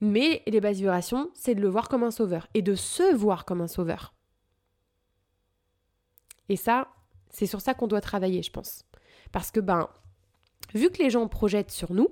Mais 0.00 0.42
les 0.46 0.60
bases 0.60 0.78
vibrations, 0.78 1.30
c'est 1.34 1.54
de 1.54 1.60
le 1.60 1.68
voir 1.68 1.88
comme 1.88 2.04
un 2.04 2.10
sauveur 2.10 2.48
et 2.54 2.62
de 2.62 2.74
se 2.74 3.14
voir 3.14 3.44
comme 3.44 3.60
un 3.60 3.66
sauveur. 3.66 4.14
Et 6.48 6.56
ça, 6.56 6.88
c'est 7.28 7.46
sur 7.46 7.60
ça 7.60 7.74
qu'on 7.74 7.88
doit 7.88 8.00
travailler, 8.00 8.42
je 8.42 8.50
pense. 8.50 8.86
Parce 9.32 9.50
que, 9.50 9.60
ben, 9.60 9.88
vu 10.72 10.90
que 10.90 11.02
les 11.02 11.10
gens 11.10 11.28
projettent 11.28 11.72
sur 11.72 11.92
nous, 11.92 12.08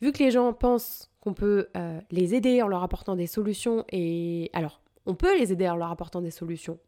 vu 0.00 0.12
que 0.12 0.22
les 0.22 0.30
gens 0.30 0.52
pensent 0.52 1.10
qu'on 1.20 1.34
peut 1.34 1.68
euh, 1.76 2.00
les 2.10 2.34
aider 2.34 2.62
en 2.62 2.68
leur 2.68 2.82
apportant 2.82 3.16
des 3.16 3.26
solutions, 3.26 3.84
et 3.90 4.50
alors, 4.52 4.80
on 5.06 5.14
peut 5.14 5.38
les 5.38 5.52
aider 5.52 5.68
en 5.68 5.76
leur 5.76 5.90
apportant 5.90 6.20
des 6.20 6.30
solutions, 6.30 6.78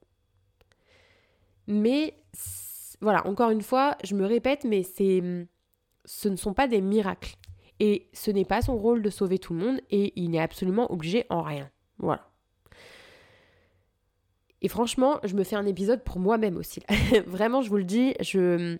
mais 1.66 2.14
voilà, 3.01 3.27
encore 3.27 3.51
une 3.51 3.62
fois, 3.62 3.96
je 4.05 4.14
me 4.14 4.27
répète, 4.27 4.64
mais 4.64 4.83
c'est, 4.83 5.22
ce 6.05 6.29
ne 6.29 6.37
sont 6.37 6.55
pas 6.55 6.68
des 6.68 6.81
miracles. 6.81 7.37
Et 7.81 8.09
ce 8.12 8.31
n'est 8.31 8.44
pas 8.44 8.62
son 8.62 8.77
rôle 8.77 9.03
de 9.03 9.11
sauver 9.11 9.38
tout 9.38 9.55
le 9.55 9.61
monde, 9.61 9.81
et 9.90 10.12
il 10.16 10.31
n'est 10.31 10.40
absolument 10.40 10.90
obligé 10.92 11.27
en 11.31 11.42
rien. 11.42 11.68
Voilà. 11.98 12.29
Et 14.61 14.68
franchement, 14.68 15.18
je 15.25 15.35
me 15.35 15.42
fais 15.42 15.57
un 15.57 15.66
épisode 15.66 16.05
pour 16.05 16.20
moi-même 16.20 16.57
aussi. 16.57 16.81
Vraiment, 17.27 17.62
je 17.62 17.68
vous 17.68 17.79
le 17.79 17.85
dis, 17.85 18.14
je, 18.20 18.79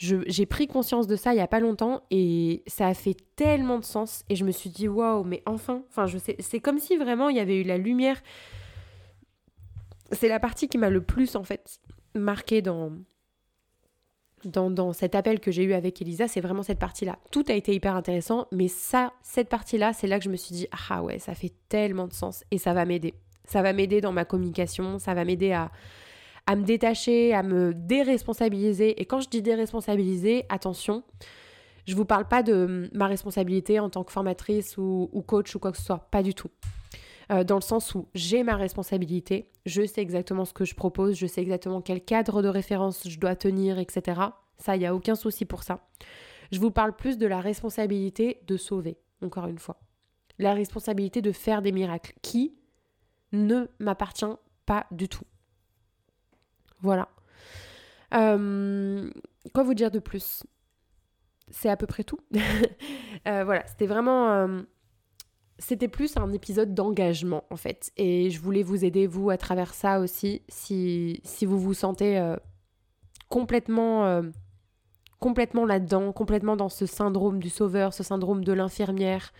j'ai 0.00 0.46
pris 0.46 0.66
conscience 0.66 1.06
de 1.06 1.14
ça 1.14 1.34
il 1.34 1.36
y 1.36 1.42
a 1.42 1.46
pas 1.46 1.60
longtemps 1.60 2.02
et 2.10 2.62
ça 2.66 2.86
a 2.86 2.94
fait 2.94 3.16
tellement 3.36 3.78
de 3.78 3.84
sens 3.84 4.24
et 4.30 4.36
je 4.36 4.46
me 4.46 4.50
suis 4.50 4.70
dit 4.70 4.88
waouh 4.88 5.24
mais 5.24 5.42
enfin 5.44 5.82
je 6.06 6.16
sais 6.16 6.36
c'est 6.38 6.58
comme 6.58 6.78
si 6.78 6.96
vraiment 6.96 7.28
il 7.28 7.36
y 7.36 7.40
avait 7.40 7.60
eu 7.60 7.64
la 7.64 7.76
lumière 7.76 8.22
c'est 10.10 10.28
la 10.28 10.40
partie 10.40 10.68
qui 10.68 10.78
m'a 10.78 10.88
le 10.88 11.02
plus 11.02 11.36
en 11.36 11.44
fait 11.44 11.80
marqué 12.14 12.62
dans 12.62 12.92
dans, 14.44 14.70
dans 14.70 14.94
cet 14.94 15.14
appel 15.14 15.38
que 15.38 15.50
j'ai 15.50 15.64
eu 15.64 15.74
avec 15.74 16.00
Elisa, 16.00 16.26
c'est 16.26 16.40
vraiment 16.40 16.62
cette 16.62 16.78
partie-là. 16.78 17.18
Tout 17.30 17.44
a 17.48 17.52
été 17.52 17.74
hyper 17.74 17.94
intéressant, 17.94 18.46
mais 18.52 18.68
ça, 18.68 19.12
cette 19.22 19.50
partie-là, 19.50 19.92
c'est 19.92 20.06
là 20.06 20.18
que 20.18 20.24
je 20.24 20.30
me 20.30 20.36
suis 20.36 20.54
dit, 20.54 20.66
ah 20.88 21.02
ouais, 21.02 21.18
ça 21.18 21.34
fait 21.34 21.52
tellement 21.68 22.06
de 22.06 22.14
sens 22.14 22.42
et 22.50 22.56
ça 22.56 22.72
va 22.72 22.86
m'aider. 22.86 23.12
Ça 23.44 23.60
va 23.60 23.74
m'aider 23.74 24.00
dans 24.00 24.12
ma 24.12 24.24
communication, 24.24 24.98
ça 24.98 25.12
va 25.12 25.26
m'aider 25.26 25.52
à, 25.52 25.70
à 26.50 26.56
me 26.56 26.64
détacher, 26.64 27.32
à 27.32 27.44
me 27.44 27.72
déresponsabiliser. 27.72 29.00
Et 29.00 29.04
quand 29.04 29.20
je 29.20 29.28
dis 29.28 29.40
déresponsabiliser, 29.40 30.46
attention, 30.48 31.04
je 31.86 31.94
vous 31.94 32.04
parle 32.04 32.26
pas 32.26 32.42
de 32.42 32.90
ma 32.92 33.06
responsabilité 33.06 33.78
en 33.78 33.88
tant 33.88 34.02
que 34.02 34.10
formatrice 34.10 34.76
ou, 34.76 35.08
coach 35.28 35.54
ou 35.54 35.60
quoi 35.60 35.70
que 35.70 35.78
ce 35.78 35.84
soit, 35.84 36.08
pas 36.10 36.24
du 36.24 36.34
tout. 36.34 36.50
Euh, 37.30 37.44
dans 37.44 37.54
le 37.54 37.60
sens 37.60 37.94
où 37.94 38.08
j'ai 38.16 38.42
ma 38.42 38.56
responsabilité, 38.56 39.48
je 39.64 39.86
sais 39.86 40.00
exactement 40.00 40.44
ce 40.44 40.52
que 40.52 40.64
je 40.64 40.74
propose, 40.74 41.16
je 41.16 41.28
sais 41.28 41.40
exactement 41.40 41.80
quel 41.80 42.04
cadre 42.04 42.42
de 42.42 42.48
référence 42.48 43.08
je 43.08 43.20
dois 43.20 43.36
tenir, 43.36 43.78
etc. 43.78 44.20
Ça, 44.58 44.74
il 44.74 44.80
n'y 44.80 44.86
a 44.86 44.94
aucun 44.96 45.14
souci 45.14 45.44
pour 45.44 45.62
ça. 45.62 45.86
Je 46.50 46.58
vous 46.58 46.72
parle 46.72 46.96
plus 46.96 47.16
de 47.16 47.28
la 47.28 47.40
responsabilité 47.40 48.40
de 48.48 48.56
sauver, 48.56 48.98
encore 49.22 49.46
une 49.46 49.60
fois. 49.60 49.78
La 50.40 50.52
responsabilité 50.52 51.22
de 51.22 51.30
faire 51.30 51.62
des 51.62 51.70
miracles 51.70 52.14
qui 52.22 52.56
ne 53.30 53.68
m'appartient 53.78 54.24
pas 54.66 54.86
du 54.90 55.08
tout. 55.08 55.29
Voilà. 56.82 57.08
Euh, 58.14 59.10
quoi 59.54 59.62
vous 59.62 59.74
dire 59.74 59.90
de 59.90 59.98
plus? 59.98 60.44
C'est 61.50 61.68
à 61.68 61.76
peu 61.76 61.86
près 61.86 62.04
tout. 62.04 62.20
Euh, 63.28 63.44
voilà, 63.44 63.66
c'était 63.66 63.86
vraiment... 63.86 64.30
Euh, 64.30 64.62
c'était 65.58 65.88
plus 65.88 66.16
un 66.16 66.32
épisode 66.32 66.72
d'engagement 66.72 67.44
en 67.50 67.56
fait. 67.56 67.92
Et 67.98 68.30
je 68.30 68.40
voulais 68.40 68.62
vous 68.62 68.82
aider, 68.82 69.06
vous, 69.06 69.28
à 69.28 69.36
travers 69.36 69.74
ça 69.74 70.00
aussi, 70.00 70.40
si, 70.48 71.20
si 71.22 71.44
vous 71.44 71.58
vous 71.58 71.74
sentez 71.74 72.34
complètement, 73.28 74.22
complètement 75.18 75.66
là-dedans, 75.66 76.12
complètement 76.12 76.56
dans 76.56 76.70
ce 76.70 76.86
syndrome 76.86 77.40
du 77.40 77.50
sauveur, 77.50 77.92
ce 77.92 78.02
syndrome 78.02 78.42
de 78.42 78.54
l'infirmière, 78.54 79.32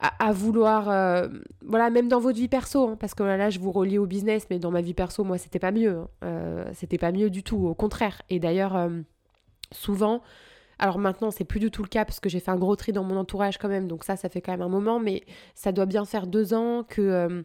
à, 0.00 0.32
vouloir, 0.32 0.90
euh, 0.90 1.28
voilà, 1.62 1.88
même 1.88 2.08
dans 2.08 2.20
votre 2.20 2.36
vie 2.36 2.48
perso, 2.48 2.88
hein, 2.88 2.96
parce 2.98 3.14
que 3.14 3.22
là, 3.22 3.50
je 3.50 3.58
vous 3.58 3.72
relie 3.72 3.98
au 3.98 4.06
business, 4.06 4.46
mais 4.50 4.58
dans 4.58 4.70
ma 4.70 4.82
vie 4.82 4.92
perso, 4.92 5.24
moi, 5.24 5.38
c'était 5.38 5.58
pas 5.58 5.72
mieux. 5.72 5.96
Hein. 5.96 6.08
Euh, 6.24 6.64
c'était 6.74 6.98
pas 6.98 7.12
mieux 7.12 7.30
du 7.30 7.42
tout, 7.42 7.66
au 7.66 7.74
contraire. 7.74 8.20
Et 8.28 8.38
d'ailleurs, 8.38 8.76
euh, 8.76 8.90
souvent, 9.72 10.20
alors 10.78 10.98
maintenant, 10.98 11.30
c'est 11.30 11.44
plus 11.44 11.60
du 11.60 11.70
tout 11.70 11.82
le 11.82 11.88
cas, 11.88 12.04
parce 12.04 12.20
que 12.20 12.28
j'ai 12.28 12.40
fait 12.40 12.50
un 12.50 12.56
gros 12.56 12.76
tri 12.76 12.92
dans 12.92 13.04
mon 13.04 13.16
entourage 13.16 13.56
quand 13.58 13.68
même, 13.68 13.88
donc 13.88 14.04
ça, 14.04 14.16
ça 14.16 14.28
fait 14.28 14.40
quand 14.40 14.52
même 14.52 14.62
un 14.62 14.68
moment, 14.68 15.00
mais 15.00 15.24
ça 15.54 15.72
doit 15.72 15.86
bien 15.86 16.04
faire 16.04 16.26
deux 16.26 16.52
ans 16.52 16.84
que, 16.84 17.44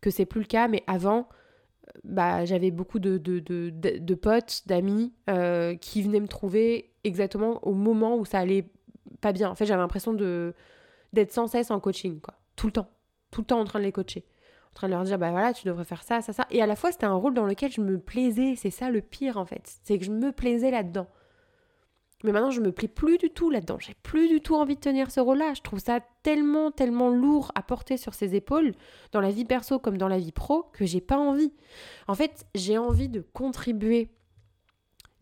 que 0.00 0.10
c'est 0.10 0.26
plus 0.26 0.40
le 0.40 0.46
cas, 0.46 0.68
mais 0.68 0.82
avant, 0.86 1.28
bah, 2.02 2.44
j'avais 2.44 2.70
beaucoup 2.70 2.98
de, 2.98 3.16
de, 3.16 3.38
de, 3.38 3.70
de 3.70 4.14
potes, 4.14 4.62
d'amis 4.66 5.12
qui 5.80 6.02
venaient 6.02 6.20
me 6.20 6.28
trouver 6.28 6.90
exactement 7.04 7.64
au 7.66 7.72
moment 7.72 8.16
où 8.16 8.24
ça 8.24 8.40
allait 8.40 8.68
pas 9.20 9.32
bien. 9.32 9.48
En 9.48 9.54
fait, 9.54 9.64
j'avais 9.64 9.80
l'impression 9.80 10.12
de 10.12 10.54
d'être 11.14 11.32
sans 11.32 11.46
cesse 11.46 11.70
en 11.70 11.80
coaching, 11.80 12.20
quoi. 12.20 12.34
Tout 12.56 12.66
le 12.66 12.72
temps. 12.72 12.88
Tout 13.30 13.40
le 13.40 13.46
temps 13.46 13.60
en 13.60 13.64
train 13.64 13.78
de 13.78 13.84
les 13.84 13.92
coacher. 13.92 14.24
En 14.72 14.74
train 14.74 14.88
de 14.88 14.92
leur 14.92 15.04
dire, 15.04 15.18
bah 15.18 15.30
voilà, 15.30 15.52
tu 15.52 15.66
devrais 15.66 15.84
faire 15.84 16.02
ça, 16.02 16.20
ça, 16.20 16.32
ça. 16.32 16.46
Et 16.50 16.60
à 16.60 16.66
la 16.66 16.76
fois, 16.76 16.92
c'était 16.92 17.06
un 17.06 17.14
rôle 17.14 17.34
dans 17.34 17.46
lequel 17.46 17.72
je 17.72 17.80
me 17.80 17.98
plaisais. 17.98 18.54
C'est 18.56 18.70
ça 18.70 18.90
le 18.90 19.00
pire, 19.00 19.36
en 19.36 19.44
fait. 19.44 19.78
C'est 19.82 19.98
que 19.98 20.04
je 20.04 20.10
me 20.10 20.32
plaisais 20.32 20.70
là-dedans. 20.70 21.06
Mais 22.24 22.32
maintenant, 22.32 22.50
je 22.50 22.62
me 22.62 22.72
plais 22.72 22.88
plus 22.88 23.18
du 23.18 23.28
tout 23.28 23.50
là-dedans. 23.50 23.78
J'ai 23.78 23.94
plus 24.02 24.28
du 24.28 24.40
tout 24.40 24.54
envie 24.56 24.76
de 24.76 24.80
tenir 24.80 25.10
ce 25.10 25.20
rôle-là. 25.20 25.52
Je 25.54 25.60
trouve 25.60 25.78
ça 25.78 26.00
tellement, 26.22 26.70
tellement 26.70 27.10
lourd 27.10 27.52
à 27.54 27.62
porter 27.62 27.98
sur 27.98 28.14
ses 28.14 28.34
épaules, 28.34 28.72
dans 29.12 29.20
la 29.20 29.30
vie 29.30 29.44
perso 29.44 29.78
comme 29.78 29.98
dans 29.98 30.08
la 30.08 30.18
vie 30.18 30.32
pro, 30.32 30.64
que 30.72 30.86
j'ai 30.86 31.02
pas 31.02 31.18
envie. 31.18 31.52
En 32.08 32.14
fait, 32.14 32.46
j'ai 32.54 32.78
envie 32.78 33.10
de 33.10 33.20
contribuer. 33.20 34.10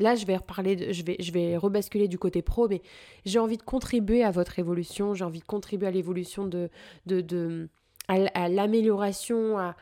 Là 0.02 0.14
je 0.14 0.26
vais 0.26 0.36
reparler, 0.36 0.92
je 0.92 1.02
vais, 1.04 1.16
je 1.18 1.32
vais 1.32 1.56
rebasculer 1.56 2.08
du 2.08 2.18
côté 2.18 2.42
pro, 2.42 2.68
mais 2.68 2.82
j'ai 3.24 3.38
envie 3.38 3.56
de 3.56 3.62
contribuer 3.62 4.22
à 4.24 4.30
votre 4.30 4.58
évolution, 4.58 5.14
j'ai 5.14 5.24
envie 5.24 5.40
de 5.40 5.44
contribuer 5.44 5.88
à 5.88 5.90
l'évolution 5.90 6.46
de, 6.46 6.68
de, 7.06 7.68
à, 8.08 8.48
l'amélioration, 8.48 9.58
à, 9.58 9.74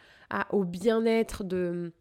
au 0.50 0.64
bien-être 0.64 1.42
de, 1.44 1.92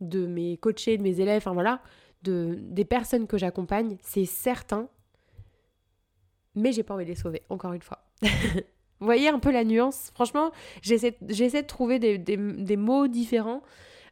de 0.00 0.26
mes 0.26 0.56
coachés, 0.56 0.96
de 0.96 1.02
mes 1.02 1.20
élèves, 1.20 1.38
enfin 1.38 1.52
voilà, 1.52 1.80
de, 2.22 2.58
des 2.60 2.84
personnes 2.84 3.26
que 3.26 3.38
j'accompagne, 3.38 3.96
c'est 4.02 4.24
certain. 4.24 4.88
Mais 6.54 6.72
j'ai 6.72 6.82
pas 6.82 6.94
envie 6.94 7.04
de 7.04 7.10
les 7.10 7.16
sauver, 7.16 7.42
encore 7.50 7.72
une 7.72 7.82
fois. 7.82 8.04
Vous 8.22 8.60
voyez 9.00 9.28
un 9.28 9.38
peu 9.38 9.52
la 9.52 9.62
nuance 9.62 10.10
Franchement, 10.14 10.50
j'essaie 10.82 11.12
de 11.20 11.66
trouver 11.66 12.00
des, 12.00 12.18
des 12.18 12.76
mots 12.76 13.06
différents. 13.06 13.62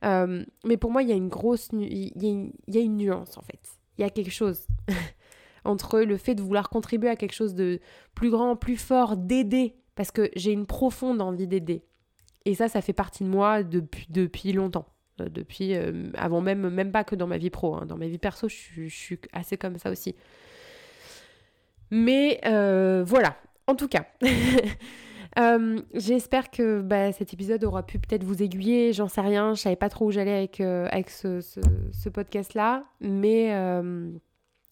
Euh, 0.04 0.44
mais 0.64 0.76
pour 0.76 0.90
moi, 0.90 1.02
il 1.02 1.08
y 1.08 1.12
a 1.12 1.16
une 1.16 1.28
grosse... 1.28 1.68
Il 1.72 2.52
y, 2.68 2.88
nuance, 2.88 3.36
en 3.36 3.42
fait. 3.42 3.60
Il 3.98 4.02
y 4.02 4.04
a 4.04 4.10
quelque 4.10 4.30
chose 4.30 4.66
entre 5.64 6.00
le 6.00 6.16
fait 6.16 6.34
de 6.34 6.42
vouloir 6.42 6.68
contribuer 6.68 7.08
à 7.08 7.16
quelque 7.16 7.34
chose 7.34 7.54
de 7.54 7.80
plus 8.14 8.30
grand, 8.30 8.56
plus 8.56 8.76
fort, 8.76 9.16
d'aider, 9.16 9.76
parce 9.94 10.10
que 10.10 10.30
j'ai 10.36 10.52
une 10.52 10.66
profonde 10.66 11.20
envie 11.20 11.46
d'aider. 11.46 11.84
Et 12.44 12.54
ça, 12.54 12.68
ça 12.68 12.80
fait 12.80 12.92
partie 12.92 13.24
de 13.24 13.28
moi 13.28 13.62
depuis, 13.62 14.06
depuis 14.10 14.52
longtemps. 14.52 14.86
Euh, 15.20 15.28
depuis 15.28 15.74
euh, 15.74 16.10
avant 16.14 16.40
même, 16.40 16.68
même 16.68 16.92
pas 16.92 17.02
que 17.02 17.16
dans 17.16 17.26
ma 17.26 17.38
vie 17.38 17.50
pro. 17.50 17.74
Hein. 17.74 17.86
Dans 17.86 17.96
ma 17.96 18.06
vie 18.06 18.18
perso, 18.18 18.48
je, 18.48 18.88
suis 18.88 19.18
assez 19.32 19.56
comme 19.56 19.78
ça 19.78 19.90
aussi. 19.90 20.14
Mais 21.90 22.40
voilà, 22.44 23.36
en 23.66 23.74
tout 23.74 23.88
cas, 23.88 24.06
euh, 25.38 25.80
j'espère 25.94 26.50
que 26.50 26.80
bah, 26.80 27.12
cet 27.12 27.32
épisode 27.32 27.62
aura 27.64 27.84
pu 27.84 27.98
peut-être 27.98 28.24
vous 28.24 28.42
aiguiller. 28.42 28.92
J'en 28.92 29.08
sais 29.08 29.20
rien, 29.20 29.54
je 29.54 29.60
savais 29.60 29.76
pas 29.76 29.88
trop 29.88 30.06
où 30.06 30.10
j'allais 30.10 30.36
avec, 30.36 30.60
euh, 30.60 30.88
ce, 31.08 32.08
podcast-là. 32.08 32.84
Mais 33.00 33.54
euh, 33.54 34.10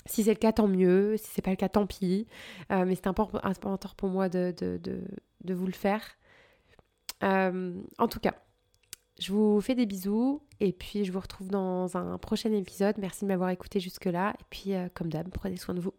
si 0.06 0.24
c'est 0.24 0.32
le 0.32 0.38
cas, 0.38 0.52
tant 0.52 0.68
mieux. 0.68 1.16
Si 1.16 1.28
c'est 1.32 1.42
pas 1.42 1.50
le 1.50 1.56
cas, 1.56 1.68
tant 1.68 1.86
pis. 1.86 2.26
mais 2.70 2.94
c'est 2.94 3.06
important, 3.06 3.40
important 3.42 3.90
pour 3.96 4.08
moi 4.08 4.28
de, 4.28 4.54
de, 4.56 4.78
de, 4.78 5.02
de 5.44 5.54
vous 5.54 5.66
le 5.66 5.72
faire. 5.72 6.02
en 7.22 8.08
tout 8.08 8.20
cas, 8.20 8.34
je 9.20 9.32
vous 9.32 9.60
fais 9.60 9.74
des 9.74 9.86
bisous 9.86 10.42
et 10.60 10.72
puis 10.72 11.04
je 11.04 11.12
vous 11.12 11.20
retrouve 11.20 11.48
dans 11.48 11.96
un 11.96 12.18
prochain 12.18 12.52
épisode. 12.52 12.96
Merci 12.98 13.24
de 13.24 13.28
m'avoir 13.28 13.50
écouté 13.50 13.80
jusque-là. 13.80 14.34
Et 14.40 14.44
puis, 14.50 14.72
comme 14.94 15.10
d'hab, 15.10 15.28
prenez 15.28 15.56
soin 15.56 15.74
de 15.74 15.80
vous. 15.80 15.94